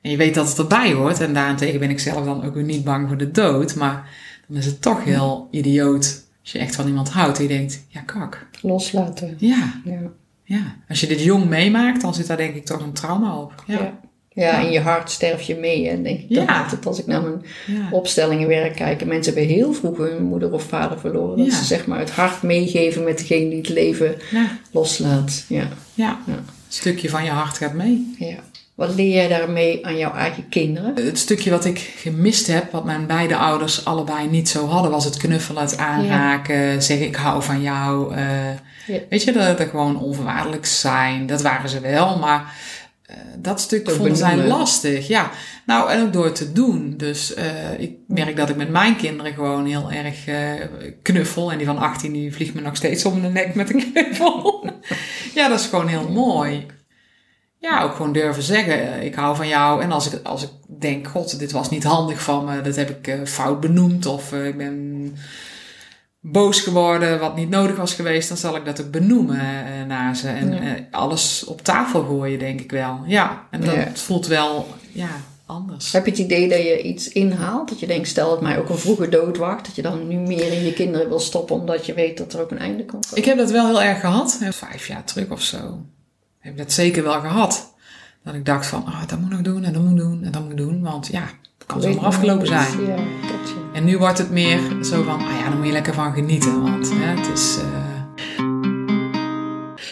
En 0.00 0.10
je 0.10 0.16
weet 0.16 0.34
dat 0.34 0.48
het 0.48 0.58
erbij 0.58 0.92
hoort. 0.92 1.20
En 1.20 1.34
daarentegen 1.34 1.80
ben 1.80 1.90
ik 1.90 2.00
zelf 2.00 2.24
dan 2.24 2.44
ook 2.44 2.54
weer 2.54 2.62
niet 2.64 2.84
bang 2.84 3.08
voor 3.08 3.16
de 3.16 3.30
dood. 3.30 3.74
Maar 3.74 4.08
dan 4.48 4.56
is 4.56 4.66
het 4.66 4.82
toch 4.82 5.04
heel 5.04 5.48
idioot 5.50 6.24
als 6.42 6.52
je 6.52 6.58
echt 6.58 6.74
van 6.74 6.86
iemand 6.86 7.08
houdt. 7.10 7.36
En 7.36 7.42
je 7.42 7.48
denkt, 7.48 7.84
ja 7.88 8.00
kak. 8.00 8.46
Loslaten. 8.62 9.34
Ja, 9.38 9.80
Ja. 9.84 10.00
ja. 10.44 10.76
Als 10.88 11.00
je 11.00 11.06
dit 11.06 11.22
jong 11.22 11.48
meemaakt, 11.48 12.00
dan 12.00 12.14
zit 12.14 12.26
daar 12.26 12.36
denk 12.36 12.54
ik 12.54 12.64
toch 12.64 12.80
een 12.82 12.92
trauma 12.92 13.36
op. 13.36 13.64
Ja, 13.66 13.74
Ja. 13.78 13.98
Ja, 14.34 14.58
in 14.58 14.70
je 14.70 14.80
hart 14.80 15.10
sterf 15.10 15.42
je 15.42 15.54
mee. 15.56 15.88
En 15.88 16.02
denk 16.02 16.18
ik 16.20 16.26
Ja. 16.28 16.62
altijd 16.62 16.86
als 16.86 16.98
ik 16.98 17.06
naar 17.06 17.22
mijn 17.22 17.42
ja. 17.66 17.88
opstellingenwerk 17.90 18.74
kijk. 18.74 19.00
En 19.00 19.08
mensen 19.08 19.34
hebben 19.34 19.52
heel 19.54 19.72
vroeg 19.72 19.96
hun 19.96 20.22
moeder 20.24 20.52
of 20.52 20.62
vader 20.62 20.98
verloren. 21.00 21.38
Dat 21.38 21.46
Ja. 21.46 21.52
ze 21.56 21.64
zeg 21.64 21.86
maar 21.86 21.98
het 21.98 22.10
hart 22.10 22.42
meegeven 22.42 23.04
met 23.04 23.18
degene 23.18 23.48
die 23.48 23.58
het 23.58 23.68
leven 23.68 24.14
loslaat. 24.72 25.44
Ja. 25.48 25.68
ja. 25.94 26.18
Ja. 26.26 26.32
Een 26.34 26.44
stukje 26.68 27.08
van 27.08 27.24
je 27.24 27.30
hart 27.30 27.56
gaat 27.56 27.72
mee. 27.74 28.14
ja. 28.18 28.36
Wat 28.74 28.94
leer 28.94 29.14
jij 29.14 29.28
daarmee 29.28 29.86
aan 29.86 29.96
jouw 29.96 30.12
eigen 30.14 30.48
kinderen? 30.48 30.94
Het 31.06 31.18
stukje 31.18 31.50
wat 31.50 31.64
ik 31.64 31.78
gemist 31.96 32.46
heb, 32.46 32.72
wat 32.72 32.84
mijn 32.84 33.06
beide 33.06 33.36
ouders 33.36 33.84
allebei 33.84 34.28
niet 34.28 34.48
zo 34.48 34.66
hadden, 34.66 34.90
was 34.90 35.04
het 35.04 35.16
knuffelen, 35.16 35.62
het 35.62 35.78
aanraken, 35.78 36.82
zeggen 36.82 37.06
ik 37.06 37.16
hou 37.16 37.42
van 37.42 37.62
jou. 37.62 38.14
eh. 38.14 38.26
Weet 39.10 39.22
je, 39.22 39.32
dat 39.32 39.60
er 39.60 39.66
gewoon 39.68 40.00
onvoorwaardelijk 40.00 40.66
zijn. 40.66 41.26
Dat 41.26 41.42
waren 41.42 41.68
ze 41.68 41.80
wel, 41.80 42.18
maar 42.18 42.54
eh, 43.04 43.16
dat 43.38 43.60
stuk 43.60 43.90
vonden 43.90 44.16
zij 44.16 44.36
lastig. 44.36 45.08
Ja, 45.08 45.30
nou 45.66 45.90
en 45.90 46.02
ook 46.02 46.12
door 46.12 46.24
het 46.24 46.34
te 46.34 46.52
doen. 46.52 46.94
Dus 46.96 47.34
eh, 47.34 47.80
ik 47.80 47.96
merk 48.06 48.36
dat 48.36 48.48
ik 48.48 48.56
met 48.56 48.70
mijn 48.70 48.96
kinderen 48.96 49.32
gewoon 49.32 49.66
heel 49.66 49.92
erg 49.92 50.26
eh, 50.26 50.68
knuffel. 51.02 51.52
En 51.52 51.58
die 51.58 51.66
van 51.66 51.78
18 51.78 52.12
die 52.12 52.34
vliegt 52.34 52.54
me 52.54 52.60
nog 52.60 52.76
steeds 52.76 53.04
om 53.04 53.22
de 53.22 53.28
nek 53.28 53.54
met 53.54 53.74
een 53.74 53.92
knuffel. 53.92 54.70
ja, 55.34 55.48
dat 55.48 55.60
is 55.60 55.66
gewoon 55.66 55.88
heel 55.88 56.08
mooi. 56.08 56.66
Ja, 57.58 57.82
ook 57.82 57.94
gewoon 57.94 58.12
durven 58.12 58.42
zeggen, 58.42 59.02
ik 59.02 59.14
hou 59.14 59.36
van 59.36 59.48
jou. 59.48 59.82
En 59.82 59.92
als 59.92 60.12
ik, 60.12 60.26
als 60.26 60.42
ik 60.42 60.50
denk, 60.80 61.08
god, 61.08 61.38
dit 61.38 61.52
was 61.52 61.70
niet 61.70 61.84
handig 61.84 62.22
van 62.22 62.44
me, 62.44 62.60
dat 62.60 62.76
heb 62.76 62.90
ik 62.90 63.28
fout 63.28 63.60
benoemd. 63.60 64.06
Of 64.06 64.32
ik 64.32 64.56
ben 64.56 65.16
boos 66.26 66.60
geworden, 66.60 67.20
wat 67.20 67.36
niet 67.36 67.50
nodig 67.50 67.76
was 67.76 67.94
geweest, 67.94 68.28
dan 68.28 68.36
zal 68.36 68.56
ik 68.56 68.64
dat 68.64 68.80
ook 68.80 68.90
benoemen 68.90 69.40
eh, 69.40 69.86
naar 69.88 70.16
ze. 70.16 70.28
En 70.28 70.52
Ja. 70.52 70.60
eh, 70.60 70.70
alles 70.90 71.44
op 71.44 71.62
tafel 71.62 72.04
gooien, 72.04 72.38
denk 72.38 72.60
ik 72.60 72.70
wel. 72.70 73.00
Ja, 73.06 73.46
en 73.50 73.60
dat 73.60 73.74
Ja. 73.74 73.88
voelt 73.94 74.26
wel, 74.26 74.66
ja, 74.92 75.08
anders. 75.46 75.92
Heb 75.92 76.04
je 76.04 76.10
het 76.10 76.20
idee 76.20 76.48
dat 76.48 76.58
je 76.58 76.82
iets 76.82 77.08
inhaalt? 77.08 77.68
Dat 77.68 77.80
je 77.80 77.86
denkt, 77.86 78.08
stel 78.08 78.30
dat 78.30 78.40
mij 78.40 78.58
ook 78.58 78.68
een 78.68 78.78
vroege 78.78 79.08
dood 79.08 79.36
wacht. 79.36 79.66
Dat 79.66 79.74
je 79.76 79.82
dan 79.82 80.08
nu 80.08 80.16
meer 80.16 80.52
in 80.52 80.64
je 80.64 80.72
kinderen 80.72 81.08
wil 81.08 81.20
stoppen 81.20 81.56
omdat 81.56 81.86
je 81.86 81.94
weet 81.94 82.18
dat 82.18 82.32
er 82.32 82.40
ook 82.40 82.50
een 82.50 82.58
einde 82.58 82.84
komt? 82.84 83.10
Ik 83.14 83.24
heb 83.24 83.36
dat 83.38 83.50
wel 83.50 83.66
heel 83.66 83.82
erg 83.82 84.00
gehad, 84.00 84.38
vijf 84.50 84.86
jaar 84.86 85.04
terug 85.04 85.30
of 85.30 85.42
zo. 85.42 85.82
Heb 86.38 86.52
ik 86.52 86.58
dat 86.58 86.72
zeker 86.72 87.02
wel 87.02 87.20
gehad. 87.20 87.72
Dat 88.22 88.34
ik 88.34 88.44
dacht 88.44 88.66
van, 88.66 88.84
ah, 88.86 89.06
dat 89.06 89.18
moet 89.18 89.30
ik 89.30 89.36
nog 89.36 89.42
doen 89.42 89.64
en 89.64 89.72
dat 89.72 89.82
moet 89.82 89.90
ik 89.90 89.96
doen 89.98 90.22
en 90.24 90.32
dat 90.32 90.42
moet 90.42 90.50
ik 90.50 90.56
doen. 90.56 90.82
Want 90.82 91.06
ja, 91.06 91.22
het 91.58 91.66
kan 91.66 91.82
zomaar 91.82 92.04
afgelopen 92.04 92.46
zijn. 92.46 92.80
Ja, 92.80 92.96
dat 92.96 93.48
ja. 93.48 93.63
En 93.74 93.84
nu 93.84 93.98
wordt 93.98 94.18
het 94.18 94.30
meer 94.30 94.60
zo 94.84 95.02
van, 95.02 95.20
ah 95.26 95.38
ja, 95.38 95.48
dan 95.48 95.56
moet 95.56 95.66
je 95.66 95.72
lekker 95.72 95.94
van 95.94 96.12
genieten. 96.12 96.62
Want 96.62 96.90
hè, 96.94 97.06
het 97.06 97.38
is... 97.38 97.56
eh, 97.58 97.82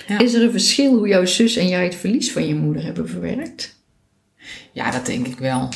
Ja. 0.07 0.19
Is 0.19 0.35
er 0.35 0.43
een 0.43 0.51
verschil 0.51 0.95
hoe 0.97 1.09
jouw 1.09 1.25
zus 1.25 1.57
en 1.57 1.69
jij 1.69 1.85
het 1.85 1.95
verlies 1.95 2.33
van 2.33 2.47
je 2.47 2.55
moeder 2.55 2.85
hebben 2.85 3.09
verwerkt? 3.09 3.77
Ja, 4.73 4.91
dat 4.91 5.07
denk 5.07 5.27
ik 5.27 5.39
wel. 5.39 5.69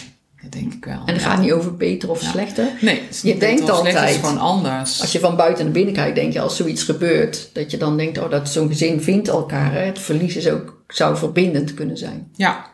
Dat 0.42 0.52
denk 0.52 0.72
ik 0.72 0.84
wel. 0.84 1.02
En 1.06 1.12
het 1.14 1.22
ja. 1.22 1.28
gaat 1.30 1.40
niet 1.40 1.52
over 1.52 1.76
beter 1.76 2.10
of 2.10 2.22
slechter. 2.22 2.68
Nee, 2.80 3.00
het 3.00 3.10
is 3.14 3.20
Je 3.22 3.30
niet 3.30 3.40
denkt 3.40 3.60
of 3.62 3.66
slecht, 3.78 3.78
altijd- 3.96 4.14
Het 4.14 4.14
is 4.24 4.28
gewoon 4.30 4.38
anders. 4.44 5.00
Als 5.00 5.12
je 5.12 5.18
van 5.20 5.36
buiten 5.36 5.64
naar 5.64 5.72
binnen 5.72 5.94
kijkt, 5.94 6.14
denk 6.16 6.32
je 6.32 6.40
als 6.40 6.56
zoiets 6.56 6.82
gebeurt, 6.82 7.50
dat 7.52 7.70
je 7.70 7.76
dan 7.76 7.96
denkt, 7.96 8.18
oh, 8.18 8.30
dat 8.30 8.48
zo'n 8.48 8.68
gezin 8.68 9.00
vindt 9.02 9.28
elkaar. 9.28 9.72
Hè? 9.72 9.78
Het 9.80 9.98
verlies 9.98 10.36
is 10.36 10.48
ook, 10.48 10.82
zou 10.88 11.16
verbindend 11.16 11.74
kunnen 11.74 11.96
zijn. 11.98 12.28
Ja, 12.36 12.66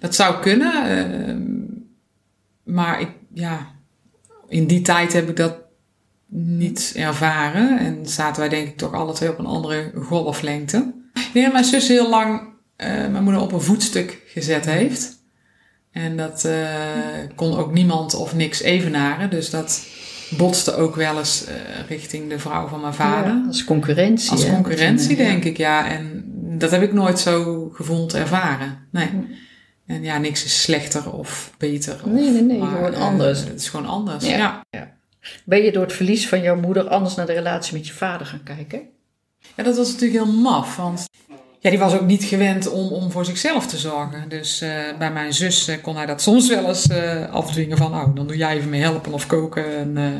dat 0.00 0.14
zou 0.14 0.40
kunnen. 0.40 0.72
ehm, 0.98 1.42
maar 2.74 3.00
ik, 3.00 3.08
ja, 3.34 3.66
in 4.48 4.66
die 4.66 4.80
tijd 4.80 5.12
heb 5.12 5.28
ik 5.28 5.36
dat 5.36 5.56
niet 6.30 6.92
ervaren. 6.96 7.78
En 7.78 8.06
zaten 8.06 8.40
wij 8.40 8.48
denk 8.48 8.68
ik 8.68 8.76
toch 8.76 8.92
alle 8.92 9.12
twee 9.12 9.30
op 9.30 9.38
een 9.38 9.46
andere 9.46 9.92
golflengte. 10.02 10.92
Dat 11.34 11.52
mijn 11.52 11.64
zus 11.64 11.88
heel 11.88 12.08
lang 12.08 12.48
eh, 12.76 12.88
mijn 12.88 13.22
moeder 13.22 13.42
op 13.42 13.52
een 13.52 13.60
voetstuk 13.60 14.22
gezet 14.26 14.64
heeft. 14.64 15.16
En 15.92 16.16
dat 16.16 16.44
eh, 16.44 16.68
kon 17.34 17.56
ook 17.56 17.72
niemand 17.72 18.14
of 18.14 18.34
niks 18.34 18.60
evenaren. 18.60 19.30
Dus 19.30 19.50
dat 19.50 19.86
botste 20.36 20.74
ook 20.74 20.94
wel 20.94 21.18
eens 21.18 21.44
eh, 21.44 21.54
richting 21.88 22.28
de 22.28 22.38
vrouw 22.38 22.66
van 22.66 22.80
mijn 22.80 22.94
vader. 22.94 23.32
Ja, 23.32 23.44
als 23.46 23.64
concurrentie. 23.64 24.30
Als 24.30 24.44
hè? 24.44 24.52
concurrentie, 24.52 25.16
Ja. 25.16 25.24
denk 25.24 25.44
ik, 25.44 25.56
ja. 25.56 25.90
En 25.90 26.24
dat 26.58 26.70
heb 26.70 26.82
ik 26.82 26.92
nooit 26.92 27.18
zo 27.18 27.68
gevoeld, 27.74 28.14
ervaren. 28.14 28.78
Nee. 28.90 29.10
En 29.88 30.02
ja, 30.02 30.18
niks 30.18 30.44
is 30.44 30.62
slechter 30.62 31.12
of 31.12 31.52
beter. 31.58 31.94
Of, 31.94 32.10
Nee, 32.10 32.30
nee, 32.30 32.42
nee, 32.42 32.58
maar, 32.58 32.70
gewoon 32.70 32.94
eh, 32.94 33.00
anders. 33.00 33.40
het 33.44 33.60
is 33.60 33.68
gewoon 33.68 33.86
anders, 33.86 34.26
Ja. 34.26 34.64
ja. 34.70 34.96
Ben 35.44 35.62
je 35.62 35.72
door 35.72 35.82
het 35.82 35.92
verlies 35.92 36.28
van 36.28 36.40
jouw 36.42 36.56
moeder 36.60 36.88
anders 36.88 37.14
naar 37.14 37.26
de 37.26 37.32
relatie 37.32 37.76
met 37.76 37.86
je 37.86 37.92
vader 37.92 38.26
gaan 38.26 38.42
kijken? 38.42 38.80
Ja, 39.56 39.62
dat 39.62 39.76
was 39.76 39.92
natuurlijk 39.92 40.24
heel 40.24 40.32
maf, 40.32 40.76
want 40.76 41.08
ja, 41.60 41.70
die 41.70 41.78
was 41.78 41.94
ook 41.94 42.06
niet 42.06 42.24
gewend 42.24 42.68
om, 42.70 42.88
om 42.92 43.10
voor 43.10 43.24
zichzelf 43.24 43.66
te 43.66 43.78
zorgen. 43.78 44.28
Dus 44.28 44.60
eh, 44.60 44.70
bij 44.98 45.12
mijn 45.12 45.32
zus 45.34 45.68
eh, 45.68 45.82
kon 45.82 45.96
hij 45.96 46.06
dat 46.06 46.22
soms 46.22 46.48
wel 46.48 46.66
eens 46.68 46.86
eh, 46.86 47.30
afdwingen 47.30 47.76
van, 47.76 47.90
nou, 47.90 48.14
dan 48.14 48.26
doe 48.26 48.36
jij 48.36 48.56
even 48.56 48.68
mee 48.70 48.80
helpen 48.80 49.12
of 49.12 49.26
koken. 49.26 49.76
En, 49.76 49.96
eh, 49.96 50.12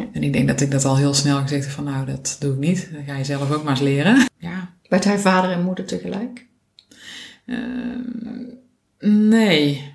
Ja. 0.00 0.06
en 0.12 0.22
ik 0.22 0.32
denk 0.32 0.48
dat 0.48 0.60
ik 0.60 0.70
dat 0.70 0.84
al 0.84 0.96
heel 0.96 1.14
snel 1.14 1.40
gezegd 1.40 1.64
heb 1.64 1.72
van, 1.72 1.84
nou, 1.84 2.06
dat 2.06 2.36
doe 2.40 2.52
ik 2.52 2.58
niet. 2.58 2.88
Dat 2.92 3.02
ga 3.06 3.16
je 3.16 3.24
zelf 3.24 3.50
ook 3.52 3.62
maar 3.62 3.72
eens 3.72 3.80
leren. 3.80 4.26
Ja, 4.38 4.70
Werd 4.88 5.04
hij 5.04 5.18
vader 5.18 5.50
en 5.50 5.62
moeder 5.62 5.84
tegelijk? 5.84 6.46
Nee. 9.10 9.90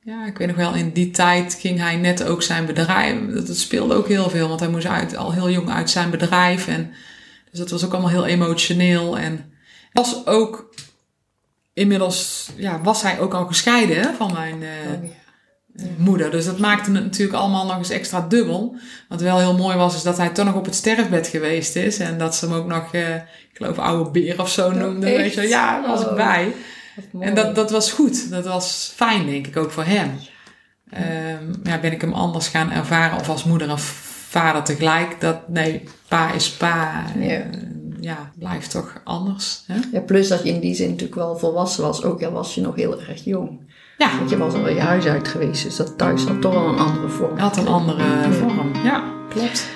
Ja, 0.00 0.26
ik 0.26 0.38
weet 0.38 0.48
nog 0.48 0.56
wel, 0.56 0.74
in 0.74 0.90
die 0.92 1.10
tijd 1.10 1.54
ging 1.60 1.78
hij 1.78 1.96
net 1.96 2.24
ook 2.24 2.42
zijn 2.42 2.66
bedrijf. 2.66 3.26
Dat, 3.46 3.56
speelde 3.56 3.94
ook 3.94 4.08
heel 4.08 4.30
veel, 4.30 4.48
want 4.48 4.60
hij 4.60 4.68
moest 4.68 4.86
uit, 4.86 5.16
al 5.16 5.32
heel 5.32 5.50
jong 5.50 5.70
uit 5.70 5.90
zijn 5.90 6.10
bedrijf. 6.10 6.68
En, 6.68 6.90
dus 7.50 7.58
dat 7.58 7.70
was 7.70 7.84
ook 7.84 7.92
allemaal 7.92 8.10
heel 8.10 8.26
emotioneel. 8.26 9.18
En 9.18 9.52
was 9.92 10.26
ook 10.26 10.74
inmiddels, 11.72 12.50
ja, 12.56 12.80
was 12.82 13.02
hij 13.02 13.20
ook 13.20 13.34
al 13.34 13.46
gescheiden 13.46 13.96
hè, 13.96 14.12
van 14.12 14.32
mijn 14.32 14.62
eh, 14.62 15.84
moeder. 15.96 16.30
Dus 16.30 16.44
dat 16.44 16.58
maakte 16.58 16.90
het 16.90 17.02
natuurlijk 17.02 17.38
allemaal 17.38 17.66
nog 17.66 17.78
eens 17.78 17.90
extra 17.90 18.20
dubbel. 18.20 18.76
Wat 19.08 19.20
wel 19.20 19.38
heel 19.38 19.56
mooi 19.56 19.76
was, 19.76 19.94
is 19.94 20.02
dat 20.02 20.16
hij 20.16 20.28
toch 20.28 20.44
nog 20.44 20.54
op 20.54 20.64
het 20.64 20.74
sterfbed 20.74 21.26
geweest 21.28 21.76
is. 21.76 21.98
En 21.98 22.18
dat 22.18 22.34
ze 22.34 22.46
hem 22.46 22.54
ook 22.54 22.66
nog, 22.66 22.92
eh, 22.94 23.14
ik 23.14 23.50
geloof, 23.52 23.78
oude 23.78 24.10
beer 24.10 24.40
of 24.40 24.50
zo 24.50 24.70
noemden. 24.70 25.08
echt? 25.08 25.34
Weet 25.34 25.34
je, 25.34 25.48
ja, 25.48 25.80
daar 25.80 25.90
was 25.90 26.00
ik 26.00 26.08
Oh. 26.08 26.14
bij. 26.14 26.54
En 27.20 27.34
dat, 27.34 27.54
dat 27.54 27.70
was 27.70 27.92
goed. 27.92 28.30
Dat 28.30 28.44
was 28.44 28.92
fijn, 28.94 29.26
denk 29.26 29.46
ik, 29.46 29.56
ook 29.56 29.70
voor 29.70 29.84
hem. 29.84 30.10
Ehm, 30.90 31.52
ja, 31.62 31.80
ben 31.80 31.92
ik 31.92 32.00
hem 32.00 32.12
anders 32.12 32.48
gaan 32.48 32.70
ervaren 32.70 33.18
of 33.18 33.28
als 33.28 33.44
moeder 33.44 33.68
en 33.68 33.78
vader 34.28 34.62
tegelijk? 34.62 35.20
Dat, 35.20 35.48
nee, 35.48 35.82
pa 36.08 36.32
is 36.32 36.50
pa. 36.50 37.04
Ja. 37.18 37.28
Eh, 37.28 37.44
ja, 38.00 38.30
blijft 38.38 38.70
toch 38.70 39.00
anders. 39.04 39.62
Hè? 39.66 39.78
Ja, 39.92 40.00
plus 40.00 40.28
dat 40.28 40.42
je 40.42 40.48
in 40.48 40.60
die 40.60 40.74
zin 40.74 40.88
natuurlijk 40.88 41.14
wel 41.14 41.38
volwassen 41.38 41.82
was, 41.82 42.02
ook 42.02 42.22
al 42.22 42.32
was 42.32 42.54
je 42.54 42.60
nog 42.60 42.74
heel 42.74 43.00
erg 43.00 43.24
jong. 43.24 43.60
Ja, 43.98 44.18
Want 44.18 44.30
je 44.30 44.36
was 44.36 44.54
al 44.54 44.68
je 44.68 44.80
huis 44.80 45.06
uit 45.06 45.28
geweest, 45.28 45.62
dus 45.62 45.76
dat 45.76 45.98
thuis 45.98 46.24
had 46.24 46.40
toch 46.40 46.54
wel 46.54 46.68
een 46.68 46.78
andere 46.78 47.08
vorm. 47.08 47.38
had 47.38 47.56
een 47.56 47.68
andere 47.68 48.32
vorm. 48.32 48.74
Ja, 48.84 49.04
klopt. 49.28 49.68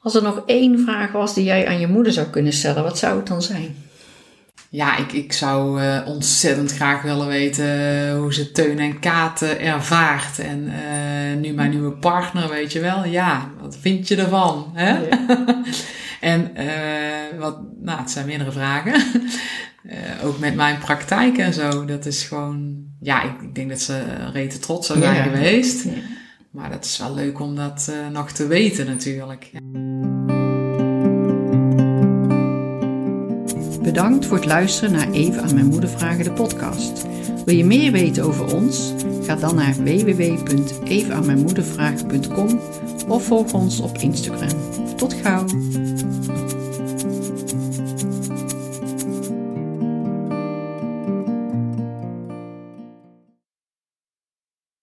Als 0.00 0.14
er 0.14 0.22
nog 0.22 0.42
één 0.46 0.78
vraag 0.78 1.12
was 1.12 1.34
die 1.34 1.44
jij 1.44 1.68
aan 1.68 1.80
je 1.80 1.86
moeder 1.86 2.12
zou 2.12 2.26
kunnen 2.26 2.52
stellen, 2.52 2.82
wat 2.82 2.98
zou 2.98 3.16
het 3.16 3.26
dan 3.26 3.42
zijn? 3.42 3.76
Ja, 4.72 4.96
ik, 4.96 5.12
ik 5.12 5.32
zou 5.32 5.80
eh, 5.82 6.00
ontzettend 6.06 6.72
graag 6.74 7.02
willen 7.02 7.26
weten 7.26 8.16
hoe 8.16 8.34
ze 8.34 8.52
Teun 8.52 8.78
en 8.78 8.98
Kaat 8.98 9.42
eh, 9.42 9.68
ervaart. 9.72 10.38
En 10.38 10.68
eh, 10.72 11.36
nu 11.40 11.52
mijn 11.52 11.70
nieuwe 11.70 11.92
partner, 11.92 12.48
weet 12.48 12.72
je 12.72 12.80
wel. 12.80 13.04
Ja, 13.04 13.50
wat 13.60 13.76
vind 13.80 14.08
je 14.08 14.16
ervan? 14.16 14.70
Hè? 14.74 14.98
En 16.20 16.56
eh, 16.56 17.38
wat, 17.38 17.58
nou, 17.80 17.98
het 17.98 18.10
zijn 18.10 18.26
meerdere 18.26 18.52
vragen. 18.52 18.94
Eh, 19.88 20.24
ook 20.26 20.38
met 20.38 20.54
mijn 20.54 20.78
praktijk 20.78 21.38
en 21.38 21.52
zo. 21.54 21.84
Dat 21.84 22.06
is 22.06 22.22
gewoon, 22.24 22.76
ja, 23.00 23.22
ik, 23.22 23.40
ik 23.42 23.54
denk 23.54 23.68
dat 23.68 23.80
ze 23.80 24.02
rete 24.32 24.58
trots 24.58 24.86
zou 24.86 25.00
zijn 25.00 25.14
Ja. 25.14 25.22
geweest. 25.22 25.84
Ja. 25.84 25.90
Maar 26.50 26.70
dat 26.70 26.84
is 26.84 26.98
wel 26.98 27.14
leuk 27.14 27.40
om 27.40 27.56
dat 27.56 27.88
eh, 27.90 28.12
nog 28.12 28.30
te 28.30 28.46
weten 28.46 28.86
natuurlijk. 28.86 29.50
Bedankt 33.82 34.26
voor 34.26 34.36
het 34.36 34.46
luisteren 34.46 34.92
naar 34.92 35.10
Even 35.10 35.42
aan 35.42 35.54
mijn 35.54 35.66
moeder 35.66 35.88
vragen 35.88 36.24
de 36.24 36.32
podcast. 36.32 37.06
Wil 37.44 37.56
je 37.56 37.64
meer 37.64 37.92
weten 37.92 38.24
over 38.24 38.54
ons? 38.54 38.92
Ga 39.22 39.36
dan 39.36 39.54
naar 39.54 39.74
www.evenaanmijnmoedervragen.com 39.74 42.60
of 43.08 43.24
volg 43.24 43.52
ons 43.52 43.80
op 43.80 43.98
Instagram. 43.98 44.58
Tot 44.96 45.14
gauw! 45.14 45.44